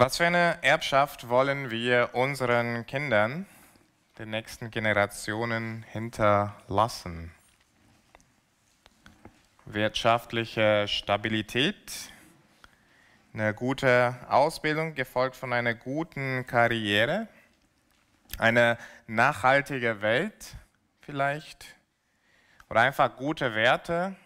Was 0.00 0.16
für 0.16 0.26
eine 0.26 0.56
Erbschaft 0.62 1.28
wollen 1.28 1.70
wir 1.70 2.14
unseren 2.14 2.86
Kindern, 2.86 3.44
den 4.18 4.30
nächsten 4.30 4.70
Generationen 4.70 5.84
hinterlassen? 5.92 7.30
Wirtschaftliche 9.66 10.88
Stabilität, 10.88 11.92
eine 13.34 13.52
gute 13.52 14.16
Ausbildung 14.30 14.94
gefolgt 14.94 15.36
von 15.36 15.52
einer 15.52 15.74
guten 15.74 16.46
Karriere, 16.46 17.28
eine 18.38 18.78
nachhaltige 19.06 20.00
Welt 20.00 20.54
vielleicht 21.02 21.76
oder 22.70 22.80
einfach 22.80 23.16
gute 23.16 23.54
Werte, 23.54 24.16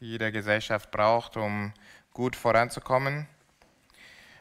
die 0.00 0.06
jede 0.06 0.32
Gesellschaft 0.32 0.90
braucht, 0.90 1.36
um 1.36 1.72
gut 2.12 2.34
voranzukommen. 2.34 3.28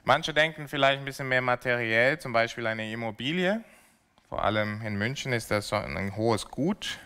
Manche 0.03 0.33
denken 0.33 0.67
vielleicht 0.67 0.99
ein 0.99 1.05
bisschen 1.05 1.27
mehr 1.27 1.41
materiell, 1.41 2.17
zum 2.17 2.33
Beispiel 2.33 2.65
eine 2.65 2.91
Immobilie. 2.91 3.63
Vor 4.29 4.43
allem 4.43 4.81
in 4.81 4.95
München 4.97 5.31
ist 5.31 5.51
das 5.51 5.71
ein 5.73 6.15
hohes 6.15 6.47
Gut. 6.47 6.97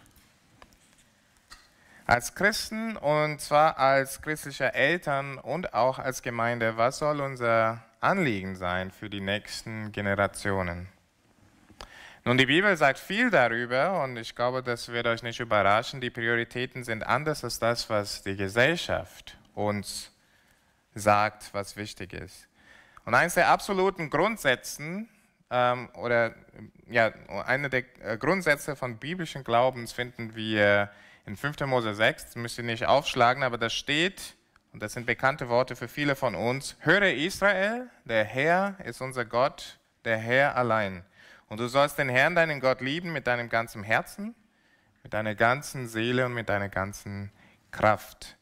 Als 2.06 2.36
Christen 2.36 2.96
und 2.96 3.42
zwar 3.42 3.80
als 3.80 4.22
christliche 4.22 4.74
Eltern 4.74 5.38
und 5.40 5.74
auch 5.74 6.00
als 6.00 6.22
Gemeinde, 6.22 6.78
was 6.78 7.00
soll 7.00 7.20
unser 7.20 7.84
Anliegen 8.00 8.56
sein 8.56 8.92
für 8.92 9.10
die 9.10 9.22
nächsten 9.22 9.92
Generationen? 9.92 10.88
Nun, 12.24 12.38
die 12.38 12.46
Bibel 12.46 12.78
sagt 12.78 13.00
viel 13.00 13.30
darüber 13.30 14.04
und 14.04 14.16
ich 14.18 14.36
glaube, 14.36 14.64
das 14.64 14.88
wird 14.88 15.06
euch 15.08 15.22
nicht 15.22 15.40
überraschen. 15.40 16.00
Die 16.00 16.10
Prioritäten 16.10 16.84
sind 16.84 17.04
anders 17.04 17.44
als 17.44 17.60
das, 17.60 17.90
was 17.90 18.24
die 18.24 18.38
Gesellschaft 18.38 19.38
uns 19.54 20.12
sagt, 20.94 21.54
was 21.54 21.76
wichtig 21.76 22.14
ist. 22.14 22.48
Und 23.06 23.14
eines 23.14 23.36
der 23.36 23.50
absoluten 23.50 24.10
Grundsätze 24.10 25.06
ähm, 25.52 25.90
oder 25.94 26.34
ja, 26.90 27.12
eine 27.46 27.70
der 27.70 27.84
äh, 28.02 28.18
Grundsätze 28.18 28.76
von 28.76 28.98
biblischen 28.98 29.44
Glaubens 29.44 29.92
finden 29.92 30.36
wir 30.36 30.90
in 31.26 31.36
5. 31.36 31.62
Mose 31.62 31.94
6. 31.94 32.26
Das 32.26 32.36
müsst 32.36 32.58
ihr 32.58 32.64
nicht 32.64 32.86
aufschlagen, 32.86 33.44
aber 33.44 33.58
da 33.58 33.70
steht, 33.70 34.36
und 34.74 34.82
das 34.82 34.94
sind 34.94 35.06
bekannte 35.06 35.50
Worte 35.50 35.76
für 35.76 35.88
viele 35.88 36.16
von 36.16 36.36
uns, 36.36 36.76
höre 36.80 37.14
Israel, 37.14 37.90
der 38.06 38.24
Herr 38.24 38.76
ist 38.84 39.02
unser 39.02 39.26
Gott, 39.26 39.80
der 40.04 40.18
Herr 40.18 40.56
allein. 40.56 41.04
Und 41.48 41.60
du 41.60 41.68
sollst 41.68 41.98
den 42.00 42.10
Herrn, 42.10 42.36
deinen 42.36 42.60
Gott, 42.60 42.82
lieben 42.82 43.14
mit 43.14 43.28
deinem 43.28 43.50
ganzen 43.50 43.84
Herzen, 43.84 44.36
mit 45.04 45.14
deiner 45.14 45.36
ganzen 45.36 45.88
Seele 45.88 46.26
und 46.26 46.34
mit 46.34 46.50
deiner 46.50 46.70
ganzen 46.70 47.32
Kraft. 47.72 48.38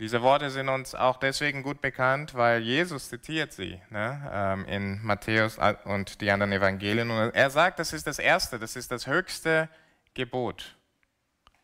Diese 0.00 0.22
Worte 0.22 0.50
sind 0.50 0.68
uns 0.68 0.94
auch 0.96 1.18
deswegen 1.18 1.62
gut 1.62 1.80
bekannt, 1.80 2.34
weil 2.34 2.62
Jesus 2.62 3.08
zitiert 3.08 3.52
sie 3.52 3.80
ne, 3.90 4.28
ähm, 4.32 4.64
in 4.66 5.02
Matthäus 5.04 5.58
und 5.84 6.20
die 6.20 6.32
anderen 6.32 6.52
Evangelien. 6.52 7.10
Und 7.12 7.32
er 7.32 7.50
sagt, 7.50 7.78
das 7.78 7.92
ist 7.92 8.06
das 8.06 8.18
Erste, 8.18 8.58
das 8.58 8.74
ist 8.74 8.90
das 8.90 9.06
höchste 9.06 9.68
Gebot, 10.12 10.76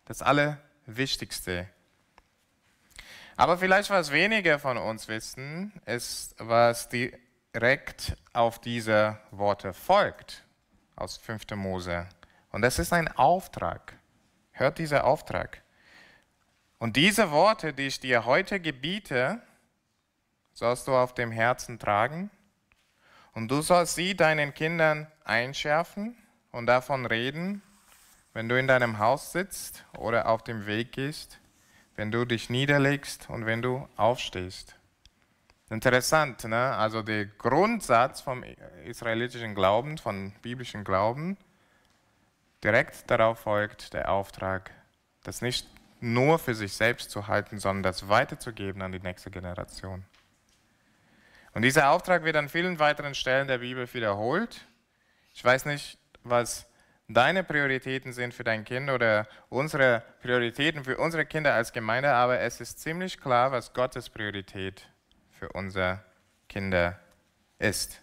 das 0.04 0.22
Allerwichtigste. 0.22 1.68
Aber 3.36 3.58
vielleicht 3.58 3.90
was 3.90 4.12
weniger 4.12 4.60
von 4.60 4.76
uns 4.76 5.08
wissen, 5.08 5.72
ist, 5.86 6.36
was 6.38 6.88
direkt 6.88 8.16
auf 8.32 8.60
diese 8.60 9.18
Worte 9.32 9.72
folgt 9.72 10.44
aus 10.94 11.16
5. 11.16 11.56
Mose. 11.56 12.06
Und 12.52 12.62
das 12.62 12.78
ist 12.78 12.92
ein 12.92 13.08
Auftrag. 13.08 13.94
Hört 14.52 14.78
dieser 14.78 15.04
Auftrag. 15.04 15.62
Und 16.80 16.96
diese 16.96 17.30
Worte, 17.30 17.74
die 17.74 17.88
ich 17.88 18.00
dir 18.00 18.24
heute 18.24 18.58
gebiete, 18.58 19.42
sollst 20.54 20.88
du 20.88 20.96
auf 20.96 21.12
dem 21.12 21.30
Herzen 21.30 21.78
tragen. 21.78 22.30
Und 23.34 23.50
du 23.50 23.60
sollst 23.60 23.96
sie 23.96 24.16
deinen 24.16 24.54
Kindern 24.54 25.06
einschärfen 25.22 26.16
und 26.52 26.66
davon 26.66 27.04
reden, 27.04 27.60
wenn 28.32 28.48
du 28.48 28.58
in 28.58 28.66
deinem 28.66 28.98
Haus 28.98 29.30
sitzt 29.30 29.84
oder 29.98 30.26
auf 30.26 30.42
dem 30.42 30.64
Weg 30.64 30.92
gehst, 30.92 31.38
wenn 31.96 32.10
du 32.10 32.24
dich 32.24 32.48
niederlegst 32.48 33.28
und 33.28 33.44
wenn 33.44 33.60
du 33.60 33.86
aufstehst. 33.96 34.74
Interessant, 35.68 36.44
ne? 36.44 36.74
also 36.76 37.02
der 37.02 37.26
Grundsatz 37.26 38.22
vom 38.22 38.42
israelitischen 38.86 39.54
Glauben, 39.54 39.98
vom 39.98 40.32
biblischen 40.40 40.82
Glauben, 40.82 41.36
direkt 42.64 43.10
darauf 43.10 43.40
folgt 43.40 43.92
der 43.92 44.10
Auftrag, 44.10 44.70
das 45.22 45.42
nicht 45.42 45.68
nur 46.02 46.38
für 46.38 46.54
sich 46.54 46.72
selbst 46.72 47.10
zu 47.10 47.26
halten, 47.26 47.58
sondern 47.58 47.82
das 47.82 48.08
weiterzugeben 48.08 48.82
an 48.82 48.92
die 48.92 49.00
nächste 49.00 49.30
Generation. 49.30 50.04
Und 51.52 51.62
dieser 51.62 51.90
Auftrag 51.90 52.24
wird 52.24 52.36
an 52.36 52.48
vielen 52.48 52.78
weiteren 52.78 53.14
Stellen 53.14 53.48
der 53.48 53.58
Bibel 53.58 53.92
wiederholt. 53.92 54.66
Ich 55.34 55.44
weiß 55.44 55.64
nicht, 55.66 55.98
was 56.22 56.66
deine 57.08 57.42
Prioritäten 57.42 58.12
sind 58.12 58.34
für 58.34 58.44
dein 58.44 58.64
Kind 58.64 58.88
oder 58.88 59.26
unsere 59.48 60.04
Prioritäten 60.22 60.84
für 60.84 60.96
unsere 60.96 61.26
Kinder 61.26 61.54
als 61.54 61.72
Gemeinde, 61.72 62.12
aber 62.12 62.40
es 62.40 62.60
ist 62.60 62.78
ziemlich 62.78 63.20
klar, 63.20 63.50
was 63.50 63.72
Gottes 63.72 64.08
Priorität 64.08 64.88
für 65.32 65.48
unsere 65.50 66.04
Kinder 66.48 67.00
ist. 67.58 68.00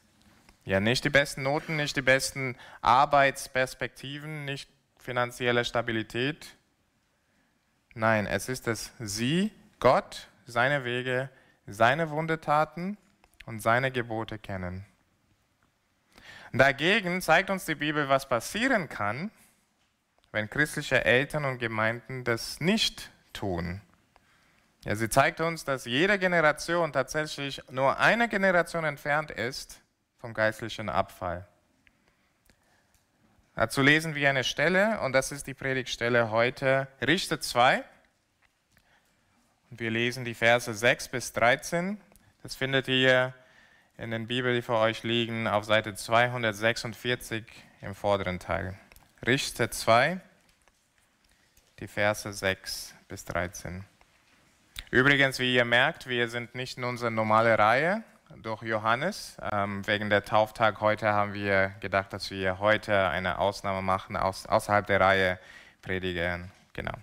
Ja, 0.66 0.82
nicht 0.82 1.06
die 1.06 1.10
besten 1.10 1.44
Noten, 1.44 1.78
nicht 1.78 1.96
die 1.96 2.02
besten 2.02 2.58
Arbeitsperspektiven, 2.82 4.44
nicht 4.44 4.70
finanzielle 4.98 5.64
Stabilität, 5.64 6.57
Nein, 7.98 8.28
es 8.28 8.48
ist 8.48 8.68
dass 8.68 8.92
Sie, 9.00 9.52
Gott, 9.80 10.28
seine 10.46 10.84
Wege, 10.84 11.32
seine 11.66 12.12
Wundetaten 12.12 12.96
und 13.48 13.60
seine 13.60 13.92
Gebote 13.92 14.38
kennen. 14.38 14.86
Dagegen 16.54 17.24
zeigt 17.24 17.50
uns 17.50 17.66
die 17.66 17.74
Bibel, 17.74 18.08
was 18.08 18.30
passieren 18.30 18.88
kann, 18.88 19.32
wenn 20.32 20.48
christliche 20.48 21.06
Eltern 21.06 21.46
und 21.46 21.58
Gemeinden 21.58 22.24
das 22.24 22.62
nicht 22.62 23.10
tun. 23.34 23.82
Ja, 24.86 24.96
sie 24.96 25.10
zeigt 25.10 25.42
uns, 25.42 25.66
dass 25.66 25.86
jede 25.86 26.20
Generation 26.20 26.94
tatsächlich 26.94 27.64
nur 27.72 27.98
eine 27.98 28.30
Generation 28.30 28.84
entfernt 28.84 29.32
ist 29.32 29.82
vom 30.20 30.36
geistlichen 30.36 30.90
Abfall. 30.90 31.48
Dazu 33.58 33.82
lesen 33.82 34.14
wir 34.14 34.30
eine 34.30 34.44
Stelle 34.44 35.00
und 35.02 35.14
das 35.14 35.32
ist 35.32 35.48
die 35.48 35.56
Predigtstelle 35.56 36.30
heute, 36.30 36.88
Richter 37.02 37.42
2. 37.42 37.84
Und 39.72 39.80
wir 39.80 39.90
lesen 39.90 40.26
die 40.26 40.36
Verse 40.36 40.72
6 40.72 41.08
bis 41.08 41.34
13. 41.34 42.00
Das 42.44 42.54
findet 42.54 42.88
ihr 42.88 43.34
in 43.98 44.12
den 44.12 44.28
Bibeln, 44.28 44.54
die 44.54 44.62
vor 44.62 44.80
euch 44.80 45.02
liegen, 45.02 45.48
auf 45.48 45.66
Seite 45.66 45.96
246 45.96 47.44
im 47.82 47.96
vorderen 47.96 48.38
Teil. 48.38 48.78
Richter 49.26 49.72
2, 49.72 50.22
die 51.80 51.88
Verse 51.88 52.32
6 52.32 52.94
bis 53.08 53.26
13. 53.26 53.86
Übrigens, 54.92 55.40
wie 55.40 55.56
ihr 55.56 55.66
merkt, 55.66 56.06
wir 56.06 56.30
sind 56.30 56.54
nicht 56.54 56.78
in 56.78 56.84
unserer 56.84 57.10
normalen 57.10 57.56
Reihe, 57.56 58.04
durch 58.36 58.62
Johannes. 58.64 59.38
Ähm, 59.52 59.86
wegen 59.88 60.10
der 60.10 60.24
Tauftag 60.26 60.82
heute 60.82 61.08
haben 61.08 61.34
wir 61.34 61.70
gedacht, 61.80 62.14
dass 62.14 62.30
wir 62.32 62.60
heute 62.60 63.08
eine 63.10 63.40
Ausnahme 63.40 63.82
machen, 63.82 64.18
aus, 64.18 64.46
außerhalb 64.46 64.86
der 64.86 65.00
Reihe 65.00 65.40
predigen. 65.82 66.52
Genau. 66.74 66.94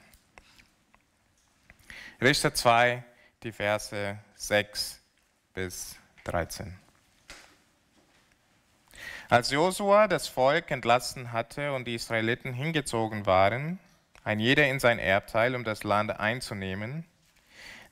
Richter 2.20 2.54
2, 2.54 3.02
die 3.42 3.52
Verse 3.52 4.18
6 4.36 5.00
bis 5.54 5.96
13. 6.24 6.78
Als 9.28 9.50
Josua 9.50 10.06
das 10.06 10.28
Volk 10.28 10.70
entlassen 10.70 11.32
hatte 11.32 11.72
und 11.72 11.86
die 11.86 11.94
Israeliten 11.94 12.52
hingezogen 12.52 13.26
waren, 13.26 13.78
ein 14.22 14.38
jeder 14.38 14.68
in 14.68 14.80
sein 14.80 14.98
Erbteil, 14.98 15.54
um 15.54 15.64
das 15.64 15.82
Land 15.82 16.18
einzunehmen, 16.18 17.04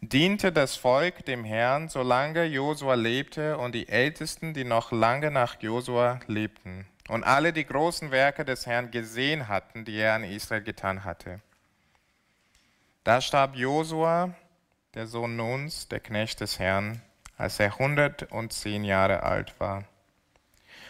diente 0.02 0.52
das 0.52 0.76
Volk 0.76 1.24
dem 1.24 1.44
Herrn, 1.44 1.88
solange 1.88 2.44
Josua 2.44 2.94
lebte 2.94 3.56
und 3.56 3.72
die 3.74 3.88
Ältesten, 3.88 4.52
die 4.52 4.64
noch 4.64 4.90
lange 4.90 5.31
nach 5.31 5.62
Josua 5.62 6.20
lebten 6.26 6.87
und 7.08 7.25
alle 7.25 7.52
die 7.52 7.64
großen 7.64 8.10
Werke 8.10 8.44
des 8.44 8.66
Herrn 8.66 8.90
gesehen 8.90 9.49
hatten, 9.49 9.84
die 9.84 9.96
er 9.96 10.14
an 10.14 10.25
Israel 10.25 10.62
getan 10.62 11.04
hatte. 11.04 11.40
Da 13.04 13.20
starb 13.20 13.56
Josua, 13.56 14.34
der 14.94 15.06
Sohn 15.06 15.37
Nuns, 15.37 15.88
der 15.88 16.00
Knecht 16.00 16.40
des 16.40 16.58
Herrn, 16.58 17.00
als 17.37 17.60
er 17.60 17.72
110 17.72 18.84
Jahre 18.84 19.22
alt 19.22 19.58
war. 19.60 19.84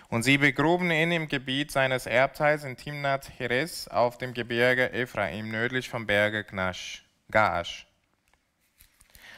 Und 0.08 0.22
sie 0.22 0.38
begruben 0.38 0.90
ihn 0.90 1.12
im 1.12 1.28
Gebiet 1.28 1.70
seines 1.70 2.06
Erbteils 2.06 2.64
in 2.64 2.76
Timnath 2.76 3.30
Heres 3.38 3.88
auf 3.88 4.18
dem 4.18 4.34
Gebirge 4.34 4.92
Ephraim, 4.92 5.50
nördlich 5.50 5.88
vom 5.88 6.06
Berge 6.06 6.44
Gnash, 6.44 7.04
Gaash. 7.30 7.86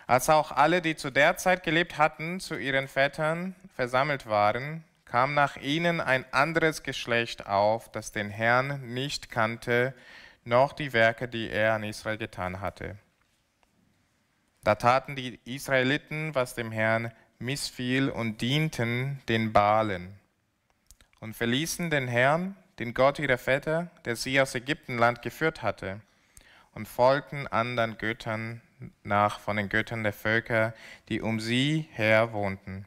Als 0.06 0.28
auch 0.28 0.52
alle, 0.52 0.82
die 0.82 0.96
zu 0.96 1.10
der 1.10 1.36
Zeit 1.36 1.62
gelebt 1.62 1.96
hatten, 1.96 2.40
zu 2.40 2.56
ihren 2.56 2.88
Vätern 2.88 3.54
versammelt 3.74 4.26
waren, 4.26 4.84
kam 5.04 5.34
nach 5.34 5.56
ihnen 5.56 6.00
ein 6.00 6.24
anderes 6.32 6.82
Geschlecht 6.82 7.46
auf, 7.46 7.90
das 7.90 8.12
den 8.12 8.30
Herrn 8.30 8.92
nicht 8.92 9.30
kannte, 9.30 9.94
noch 10.44 10.72
die 10.72 10.92
Werke, 10.92 11.28
die 11.28 11.48
er 11.48 11.74
an 11.74 11.84
Israel 11.84 12.18
getan 12.18 12.60
hatte. 12.60 12.98
Da 14.62 14.74
taten 14.74 15.14
die 15.14 15.38
Israeliten, 15.44 16.34
was 16.34 16.54
dem 16.54 16.72
Herrn 16.72 17.12
missfiel 17.38 18.08
und 18.08 18.40
dienten 18.40 19.22
den 19.28 19.52
Balen 19.52 20.18
und 21.20 21.34
verließen 21.34 21.90
den 21.90 22.08
Herrn, 22.08 22.56
den 22.78 22.92
Gott 22.92 23.18
ihrer 23.18 23.38
Väter, 23.38 23.90
der 24.04 24.16
sie 24.16 24.40
aus 24.40 24.54
Ägyptenland 24.54 25.22
geführt 25.22 25.62
hatte, 25.62 26.00
und 26.72 26.88
folgten 26.88 27.46
anderen 27.46 27.98
Göttern 27.98 28.60
nach 29.02 29.40
von 29.40 29.56
den 29.56 29.68
Göttern 29.68 30.02
der 30.02 30.12
Völker, 30.12 30.74
die 31.08 31.20
um 31.20 31.40
sie 31.40 31.88
her 31.92 32.32
wohnten, 32.32 32.86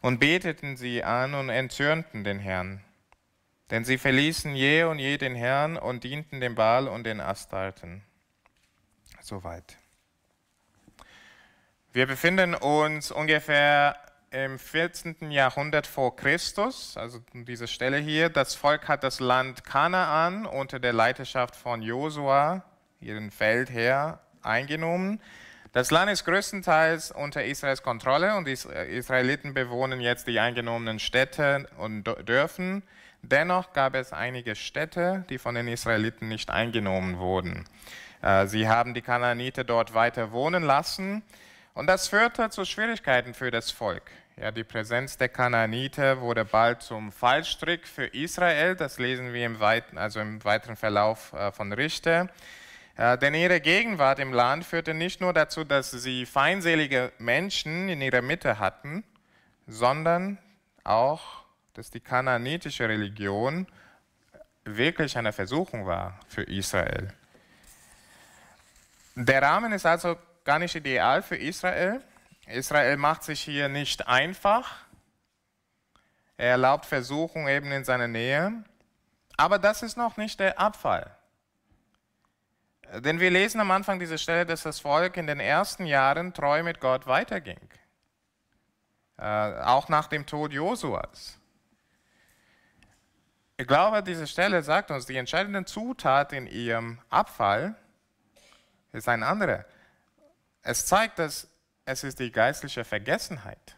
und 0.00 0.20
beteten 0.20 0.76
sie 0.76 1.04
an 1.04 1.34
und 1.34 1.48
entzürnten 1.48 2.24
den 2.24 2.38
Herrn. 2.38 2.82
Denn 3.70 3.84
sie 3.84 3.98
verließen 3.98 4.54
je 4.54 4.84
und 4.84 4.98
je 4.98 5.16
den 5.16 5.34
Herrn 5.34 5.76
und 5.76 6.02
dienten 6.04 6.40
dem 6.40 6.54
Baal 6.54 6.88
und 6.88 7.04
den 7.04 7.20
Astarten. 7.20 8.02
Soweit. 9.20 9.76
Wir 11.92 12.06
befinden 12.06 12.54
uns 12.54 13.10
ungefähr 13.10 13.96
im 14.30 14.58
14. 14.58 15.30
Jahrhundert 15.30 15.86
vor 15.86 16.14
Christus, 16.14 16.96
also 16.96 17.20
diese 17.32 17.66
Stelle 17.66 17.98
hier. 17.98 18.28
Das 18.28 18.54
Volk 18.54 18.86
hat 18.86 19.02
das 19.02 19.18
Land 19.18 19.64
Kanaan 19.64 20.46
unter 20.46 20.78
der 20.78 20.92
Leiterschaft 20.92 21.56
von 21.56 21.82
Josua, 21.82 22.64
ihren 23.00 23.30
Feldherr, 23.30 24.20
eingenommen. 24.42 25.20
Das 25.72 25.90
Land 25.92 26.10
ist 26.10 26.24
größtenteils 26.24 27.12
unter 27.12 27.44
Israels 27.44 27.82
Kontrolle 27.82 28.36
und 28.36 28.46
die 28.46 28.52
Israeliten 28.52 29.54
bewohnen 29.54 30.00
jetzt 30.00 30.26
die 30.26 30.40
eingenommenen 30.40 30.98
Städte 30.98 31.68
und 31.78 32.04
Dörfen. 32.24 32.82
Dennoch 33.22 33.72
gab 33.72 33.94
es 33.94 34.12
einige 34.12 34.56
Städte, 34.56 35.24
die 35.28 35.38
von 35.38 35.54
den 35.54 35.68
Israeliten 35.68 36.28
nicht 36.28 36.50
eingenommen 36.50 37.18
wurden. 37.18 37.66
Äh, 38.22 38.46
sie 38.46 38.68
haben 38.68 38.94
die 38.94 39.02
Kanaaniter 39.02 39.62
dort 39.62 39.94
weiter 39.94 40.32
wohnen 40.32 40.64
lassen 40.64 41.22
und 41.74 41.86
das 41.86 42.08
führte 42.08 42.50
zu 42.50 42.64
Schwierigkeiten 42.64 43.34
für 43.34 43.50
das 43.50 43.70
Volk. 43.70 44.10
Ja, 44.40 44.50
die 44.50 44.64
Präsenz 44.64 45.18
der 45.18 45.28
Kanaaniter 45.28 46.20
wurde 46.20 46.44
bald 46.44 46.82
zum 46.82 47.12
Fallstrick 47.12 47.86
für 47.86 48.06
Israel. 48.06 48.74
Das 48.74 48.98
lesen 48.98 49.32
wir 49.34 49.44
im, 49.44 49.58
also 49.94 50.20
weiteren 50.42 50.76
Verlauf 50.76 51.32
äh, 51.34 51.52
von 51.52 51.72
Richter. 51.72 52.28
Äh, 53.00 53.16
denn 53.16 53.32
ihre 53.32 53.62
Gegenwart 53.62 54.18
im 54.18 54.30
Land 54.30 54.66
führte 54.66 54.92
nicht 54.92 55.22
nur 55.22 55.32
dazu, 55.32 55.64
dass 55.64 55.90
sie 55.90 56.26
feindselige 56.26 57.12
Menschen 57.16 57.88
in 57.88 58.02
ihrer 58.02 58.20
Mitte 58.20 58.58
hatten, 58.58 59.04
sondern 59.66 60.36
auch, 60.84 61.46
dass 61.72 61.90
die 61.90 62.00
kanaanitische 62.00 62.86
Religion 62.86 63.66
wirklich 64.64 65.16
eine 65.16 65.32
Versuchung 65.32 65.86
war 65.86 66.20
für 66.28 66.42
Israel. 66.42 67.08
Der 69.14 69.40
Rahmen 69.40 69.72
ist 69.72 69.86
also 69.86 70.18
gar 70.44 70.58
nicht 70.58 70.74
ideal 70.74 71.22
für 71.22 71.36
Israel. 71.36 72.02
Israel 72.48 72.98
macht 72.98 73.22
sich 73.22 73.40
hier 73.40 73.70
nicht 73.70 74.08
einfach. 74.08 74.76
Er 76.36 76.50
erlaubt 76.50 76.84
Versuchung 76.84 77.48
eben 77.48 77.72
in 77.72 77.82
seiner 77.82 78.08
Nähe. 78.08 78.62
Aber 79.38 79.58
das 79.58 79.82
ist 79.82 79.96
noch 79.96 80.18
nicht 80.18 80.38
der 80.38 80.60
Abfall. 80.60 81.16
Denn 82.92 83.20
wir 83.20 83.30
lesen 83.30 83.60
am 83.60 83.70
Anfang 83.70 84.00
dieser 84.00 84.18
Stelle, 84.18 84.44
dass 84.44 84.62
das 84.62 84.80
Volk 84.80 85.16
in 85.16 85.26
den 85.26 85.38
ersten 85.38 85.86
Jahren 85.86 86.34
treu 86.34 86.62
mit 86.62 86.80
Gott 86.80 87.06
weiterging. 87.06 87.60
Äh, 89.16 89.22
auch 89.62 89.88
nach 89.88 90.08
dem 90.08 90.26
Tod 90.26 90.52
Josuas. 90.52 91.38
Ich 93.56 93.66
glaube, 93.66 94.02
diese 94.02 94.26
Stelle 94.26 94.62
sagt 94.62 94.90
uns, 94.90 95.06
die 95.06 95.16
entscheidende 95.16 95.64
Zutat 95.66 96.32
in 96.32 96.46
ihrem 96.46 96.98
Abfall 97.10 97.76
ist 98.92 99.08
ein 99.08 99.22
anderer. 99.22 99.66
Es 100.62 100.86
zeigt, 100.86 101.18
dass 101.18 101.48
es 101.84 102.04
ist 102.04 102.18
die 102.18 102.32
geistliche 102.32 102.84
Vergessenheit. 102.84 103.76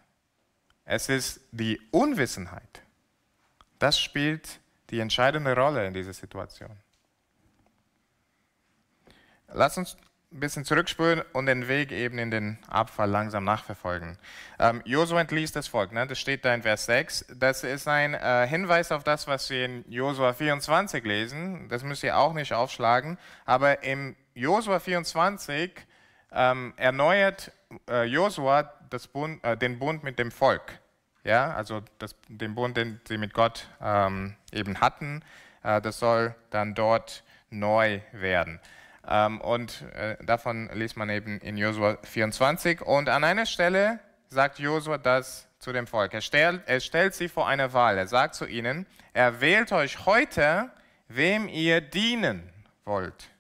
Es 0.85 1.08
ist 1.08 1.41
die 1.50 1.81
Unwissenheit. 1.91 2.82
Das 3.79 3.99
spielt 3.99 4.61
die 4.91 5.00
entscheidende 5.00 5.55
Rolle 5.55 5.87
in 5.87 5.94
dieser 5.94 6.12
Situation. 6.12 6.79
Lass 9.55 9.79
uns 9.79 9.97
ein 10.33 10.41
bisschen 10.41 10.65
zurückspulen 10.65 11.23
und 11.33 11.47
den 11.47 11.69
Weg 11.69 11.93
eben 11.93 12.19
in 12.19 12.31
den 12.31 12.59
Abfall 12.69 13.11
langsam 13.11 13.45
nachverfolgen. 13.45 14.19
Ähm, 14.59 14.83
Josua 14.85 15.21
entließ 15.21 15.53
das 15.53 15.69
Volk, 15.69 15.93
ne? 15.93 16.07
das 16.07 16.19
steht 16.19 16.45
da 16.45 16.55
in 16.55 16.63
Vers 16.63 16.87
6. 16.87 17.27
Das 17.37 17.65
ist 17.65 17.87
ein 17.87 18.15
äh, 18.15 18.47
Hinweis 18.49 18.93
auf 18.93 19.05
das, 19.05 19.27
was 19.27 19.51
wir 19.51 19.65
in 19.65 19.85
Josua 19.91 20.33
24 20.33 21.05
lesen. 21.05 21.69
Das 21.69 21.83
müsst 21.83 22.03
ihr 22.03 22.17
auch 22.17 22.33
nicht 22.33 22.55
aufschlagen. 22.55 23.19
Aber 23.45 23.83
im 23.83 24.17
Josua 24.35 24.81
24 24.81 25.73
ähm, 26.33 26.73
erneuert 26.77 27.53
äh, 27.91 28.05
Josua 28.05 28.73
Bund, 29.13 29.45
äh, 29.45 29.57
den 29.57 29.79
Bund 29.79 30.03
mit 30.03 30.19
dem 30.19 30.31
Volk. 30.31 30.79
Ja, 31.25 31.55
also 31.55 31.83
das, 31.99 32.17
den 32.29 32.55
Bund, 32.55 32.77
den 32.77 33.01
sie 33.07 33.19
mit 33.19 33.33
Gott 33.33 33.69
ähm, 33.81 34.35
eben 34.51 34.81
hatten, 34.81 35.23
äh, 35.63 35.81
das 35.81 35.99
soll 35.99 36.35
dann 36.51 36.75
dort 36.75 37.23
neu 37.51 38.01
werden. 38.13 38.61
Ähm, 39.09 39.41
und 39.41 39.83
äh, 39.95 40.17
davon 40.25 40.71
liest 40.75 40.97
man 40.97 41.11
eben 41.11 41.39
in 41.41 41.57
Josua 41.57 41.99
24. 42.03 42.83
Und 42.83 43.09
an 43.09 43.25
einer 43.25 43.47
Stelle 43.47 43.99
sagt 44.29 44.59
Josua 44.59 44.99
das 44.99 45.49
zu 45.59 45.73
dem 45.73 45.87
Volk. 45.87 46.15
Er 46.15 46.21
stellt, 46.21 46.63
er 46.67 46.81
stellt 46.81 47.15
sie 47.15 47.29
vor 47.29 47.47
eine 47.49 47.73
Wahl. 47.73 47.99
Er 47.99 48.07
sagt 48.07 48.35
zu 48.35 48.47
ihnen, 48.47 48.87
er 49.13 49.41
wählt 49.41 49.73
euch 49.73 50.07
heute, 50.07 50.71
wem 51.09 51.49
ihr 51.49 51.81
dienen 51.81 52.49
wollt. 52.85 53.31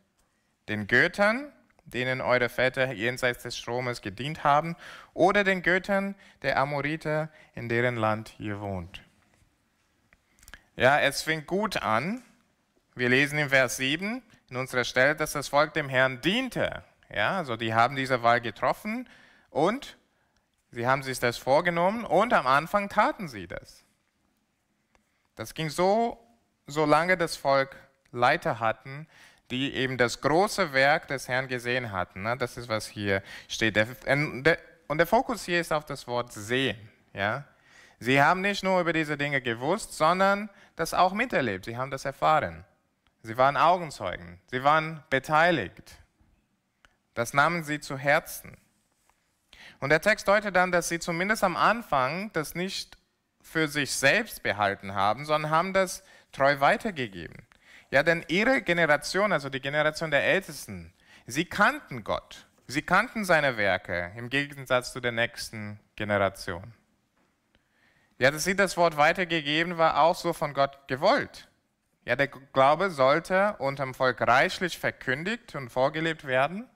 Den 0.68 0.86
Göttern, 0.86 1.52
denen 1.84 2.20
eure 2.20 2.48
Väter 2.48 2.92
jenseits 2.92 3.42
des 3.42 3.56
Stromes 3.56 4.02
gedient 4.02 4.44
haben, 4.44 4.76
oder 5.14 5.44
den 5.44 5.62
Göttern 5.62 6.14
der 6.42 6.58
Amoriter, 6.58 7.28
in 7.54 7.68
deren 7.68 7.96
Land 7.96 8.34
ihr 8.38 8.60
wohnt. 8.60 9.02
Ja, 10.76 11.00
es 11.00 11.22
fängt 11.22 11.46
gut 11.46 11.82
an. 11.82 12.22
Wir 12.94 13.08
lesen 13.08 13.38
im 13.38 13.50
Vers 13.50 13.76
7 13.76 14.22
in 14.52 14.58
unserer 14.58 14.84
Stelle, 14.84 15.16
dass 15.16 15.32
das 15.32 15.48
Volk 15.48 15.72
dem 15.72 15.88
Herrn 15.88 16.20
diente. 16.20 16.84
Ja, 17.08 17.38
also 17.38 17.56
die 17.56 17.72
haben 17.72 17.96
diese 17.96 18.22
Wahl 18.22 18.42
getroffen 18.42 19.08
und 19.48 19.96
sie 20.70 20.86
haben 20.86 21.02
sich 21.02 21.18
das 21.18 21.38
vorgenommen 21.38 22.04
und 22.04 22.34
am 22.34 22.46
Anfang 22.46 22.90
taten 22.90 23.28
sie 23.28 23.46
das. 23.46 23.82
Das 25.36 25.54
ging 25.54 25.70
so, 25.70 26.22
solange 26.66 27.16
das 27.16 27.34
Volk 27.34 27.74
Leiter 28.10 28.60
hatten, 28.60 29.06
die 29.50 29.72
eben 29.72 29.96
das 29.96 30.20
große 30.20 30.74
Werk 30.74 31.08
des 31.08 31.28
Herrn 31.28 31.48
gesehen 31.48 31.90
hatten. 31.90 32.24
Das 32.38 32.58
ist, 32.58 32.68
was 32.68 32.86
hier 32.86 33.22
steht. 33.48 33.78
Und 34.06 34.44
der 34.44 35.06
Fokus 35.06 35.44
hier 35.46 35.62
ist 35.62 35.72
auf 35.72 35.86
das 35.86 36.06
Wort 36.06 36.30
sehen. 36.30 36.76
Ja? 37.14 37.44
Sie 38.00 38.20
haben 38.20 38.42
nicht 38.42 38.62
nur 38.62 38.82
über 38.82 38.92
diese 38.92 39.16
Dinge 39.16 39.40
gewusst, 39.40 39.94
sondern 39.94 40.50
das 40.76 40.92
auch 40.92 41.14
miterlebt. 41.14 41.64
Sie 41.64 41.78
haben 41.78 41.90
das 41.90 42.04
erfahren. 42.04 42.66
Sie 43.22 43.36
waren 43.36 43.56
Augenzeugen. 43.56 44.40
Sie 44.50 44.64
waren 44.64 45.02
beteiligt. 45.10 45.94
Das 47.14 47.34
nahmen 47.34 47.62
sie 47.62 47.80
zu 47.80 47.96
Herzen. 47.96 48.56
Und 49.80 49.90
der 49.90 50.00
Text 50.00 50.26
deutet 50.28 50.56
dann, 50.56 50.72
dass 50.72 50.88
sie 50.88 50.98
zumindest 50.98 51.44
am 51.44 51.56
Anfang 51.56 52.32
das 52.32 52.54
nicht 52.54 52.96
für 53.40 53.68
sich 53.68 53.92
selbst 53.92 54.42
behalten 54.42 54.94
haben, 54.94 55.24
sondern 55.24 55.50
haben 55.50 55.72
das 55.72 56.02
treu 56.32 56.60
weitergegeben. 56.60 57.46
Ja, 57.90 58.02
denn 58.02 58.24
ihre 58.28 58.62
Generation, 58.62 59.32
also 59.32 59.50
die 59.50 59.60
Generation 59.60 60.10
der 60.10 60.24
Ältesten, 60.24 60.92
sie 61.26 61.44
kannten 61.44 62.04
Gott. 62.04 62.46
Sie 62.66 62.82
kannten 62.82 63.24
seine 63.24 63.56
Werke 63.56 64.12
im 64.16 64.30
Gegensatz 64.30 64.92
zu 64.92 65.00
der 65.00 65.12
nächsten 65.12 65.78
Generation. 65.94 66.72
Ja, 68.18 68.30
dass 68.30 68.44
sie 68.44 68.56
das 68.56 68.76
Wort 68.76 68.96
weitergegeben 68.96 69.78
war 69.78 70.00
auch 70.00 70.16
so 70.16 70.32
von 70.32 70.54
Gott 70.54 70.88
gewollt. 70.88 71.48
Ja, 72.04 72.16
der 72.16 72.26
Glaube 72.26 72.90
sollte 72.90 73.54
unterm 73.58 73.94
Volk 73.94 74.20
reichlich 74.20 74.76
verkündigt 74.76 75.54
und 75.54 75.70
vorgelebt 75.70 76.26
werden. 76.26 76.68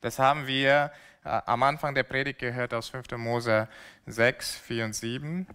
Das 0.00 0.18
haben 0.18 0.48
wir 0.48 0.90
äh, 1.24 1.40
am 1.46 1.62
Anfang 1.62 1.94
der 1.94 2.02
Predigt 2.02 2.40
gehört 2.40 2.74
aus 2.74 2.88
5. 2.88 3.12
Mose 3.12 3.68
6, 4.06 4.56
4 4.56 4.84
und 4.86 4.92
7. 4.94 5.46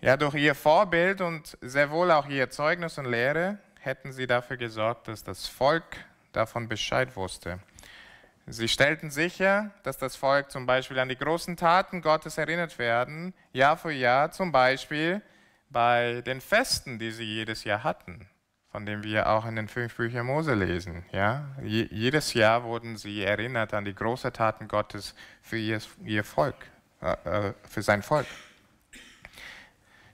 Ja, 0.00 0.16
durch 0.16 0.34
ihr 0.34 0.54
Vorbild 0.54 1.20
und 1.20 1.58
sehr 1.60 1.90
wohl 1.90 2.12
auch 2.12 2.28
ihr 2.28 2.50
Zeugnis 2.50 2.98
und 2.98 3.06
Lehre 3.06 3.58
hätten 3.80 4.12
sie 4.12 4.28
dafür 4.28 4.56
gesorgt, 4.56 5.08
dass 5.08 5.24
das 5.24 5.48
Volk 5.48 5.96
davon 6.30 6.68
Bescheid 6.68 7.16
wusste. 7.16 7.58
Sie 8.46 8.68
stellten 8.68 9.10
sicher, 9.10 9.72
dass 9.82 9.98
das 9.98 10.14
Volk 10.14 10.52
zum 10.52 10.66
Beispiel 10.66 11.00
an 11.00 11.08
die 11.08 11.18
großen 11.18 11.56
Taten 11.56 12.00
Gottes 12.00 12.38
erinnert 12.38 12.78
werden, 12.78 13.34
Jahr 13.52 13.76
für 13.76 13.90
Jahr, 13.90 14.30
zum 14.30 14.52
Beispiel 14.52 15.20
bei 15.70 16.22
den 16.22 16.40
Festen, 16.40 16.98
die 16.98 17.10
sie 17.10 17.24
jedes 17.24 17.64
Jahr 17.64 17.84
hatten, 17.84 18.28
von 18.70 18.86
denen 18.86 19.02
wir 19.02 19.28
auch 19.28 19.46
in 19.46 19.56
den 19.56 19.68
fünf 19.68 19.96
Büchern 19.96 20.26
Mose 20.26 20.54
lesen. 20.54 21.04
Ja? 21.12 21.48
jedes 21.62 22.34
Jahr 22.34 22.64
wurden 22.64 22.96
sie 22.96 23.22
erinnert 23.22 23.74
an 23.74 23.84
die 23.84 23.94
großen 23.94 24.32
Taten 24.32 24.68
Gottes 24.68 25.14
für 25.42 25.58
ihr, 25.58 25.80
ihr 26.04 26.24
Volk, 26.24 26.56
äh, 27.02 27.48
äh 27.48 27.54
für 27.68 27.82
sein 27.82 28.02
Volk. 28.02 28.26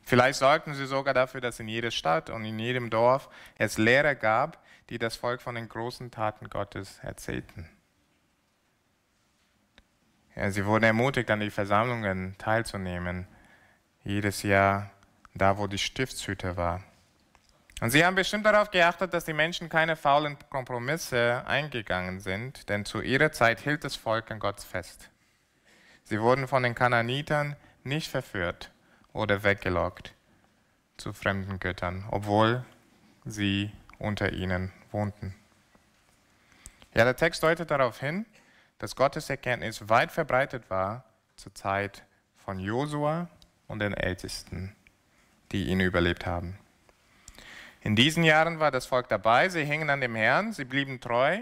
Vielleicht 0.03 0.39
sorgten 0.39 0.75
sie 0.75 0.87
sogar 0.87 1.15
dafür, 1.15 1.41
dass 1.41 1.59
in 1.61 1.69
jeder 1.69 1.91
Stadt 1.91 2.29
und 2.29 2.45
in 2.45 2.59
jedem 2.59 2.91
Dorf 2.91 3.31
es 3.57 3.79
Lehrer 3.79 4.15
gab, 4.15 4.63
die 4.91 4.99
das 4.99 5.17
Volk 5.17 5.41
von 5.41 5.55
den 5.55 5.69
großen 5.69 6.11
Taten 6.11 6.51
Gottes 6.51 6.99
erzählten. 7.03 7.69
Ja, 10.37 10.51
sie 10.51 10.67
wurden 10.67 10.85
ermutigt, 10.85 11.31
an 11.31 11.41
die 11.41 11.51
Versammlungen 11.51 12.37
teilzunehmen. 12.39 13.27
Jedes 14.03 14.43
Jahr 14.43 14.91
da, 15.35 15.59
wo 15.59 15.67
die 15.67 15.79
Stiftshütte 15.79 16.57
war. 16.57 16.83
Und 17.81 17.91
sie 17.91 18.05
haben 18.05 18.14
bestimmt 18.14 18.47
darauf 18.47 18.71
geachtet, 18.71 19.12
dass 19.12 19.25
die 19.25 19.33
Menschen 19.33 19.69
keine 19.69 19.97
faulen 19.97 20.38
Kompromisse 20.49 21.43
eingegangen 21.47 22.21
sind, 22.21 22.69
denn 22.69 22.85
zu 22.85 23.03
ihrer 23.03 23.33
Zeit 23.33 23.61
hielt 23.61 23.85
das 23.85 23.97
Volk 23.97 24.31
an 24.31 24.38
Gott 24.38 24.61
fest. 24.61 25.11
Sie 26.05 26.21
wurden 26.21 26.47
von 26.47 26.62
den 26.62 26.75
Kananitern 26.75 27.57
nicht 27.83 28.11
verführt 28.11 28.71
oder 29.12 29.43
weggelockt 29.43 30.14
zu 30.97 31.12
fremden 31.12 31.59
Göttern, 31.59 32.07
obwohl 32.11 32.64
sie 33.25 33.73
unter 33.99 34.33
ihnen 34.33 34.73
wohnten. 34.93 35.35
Ja, 36.95 37.05
der 37.05 37.17
Text 37.17 37.43
deutet 37.43 37.71
darauf 37.71 37.99
hin, 37.99 38.25
dass 38.79 38.95
Gottes 38.95 39.29
Erkenntnis 39.29 39.88
weit 39.88 40.12
verbreitet 40.12 40.71
war 40.71 41.05
zur 41.37 41.55
Zeit 41.55 42.05
von 42.37 42.61
Josua 42.61 43.29
und 43.67 43.81
den 43.81 43.95
Ältesten, 43.95 44.76
die 45.55 45.69
ihn 45.69 45.79
überlebt 45.79 46.27
haben. 46.27 46.59
In 47.81 47.95
diesen 47.95 48.25
Jahren 48.25 48.59
war 48.59 48.73
das 48.73 48.87
Volk 48.87 49.09
dabei, 49.09 49.49
sie 49.49 49.65
hingen 49.65 49.89
an 49.89 50.01
dem 50.01 50.17
Herrn, 50.17 50.53
sie 50.53 50.65
blieben 50.65 51.01
treu. 51.01 51.39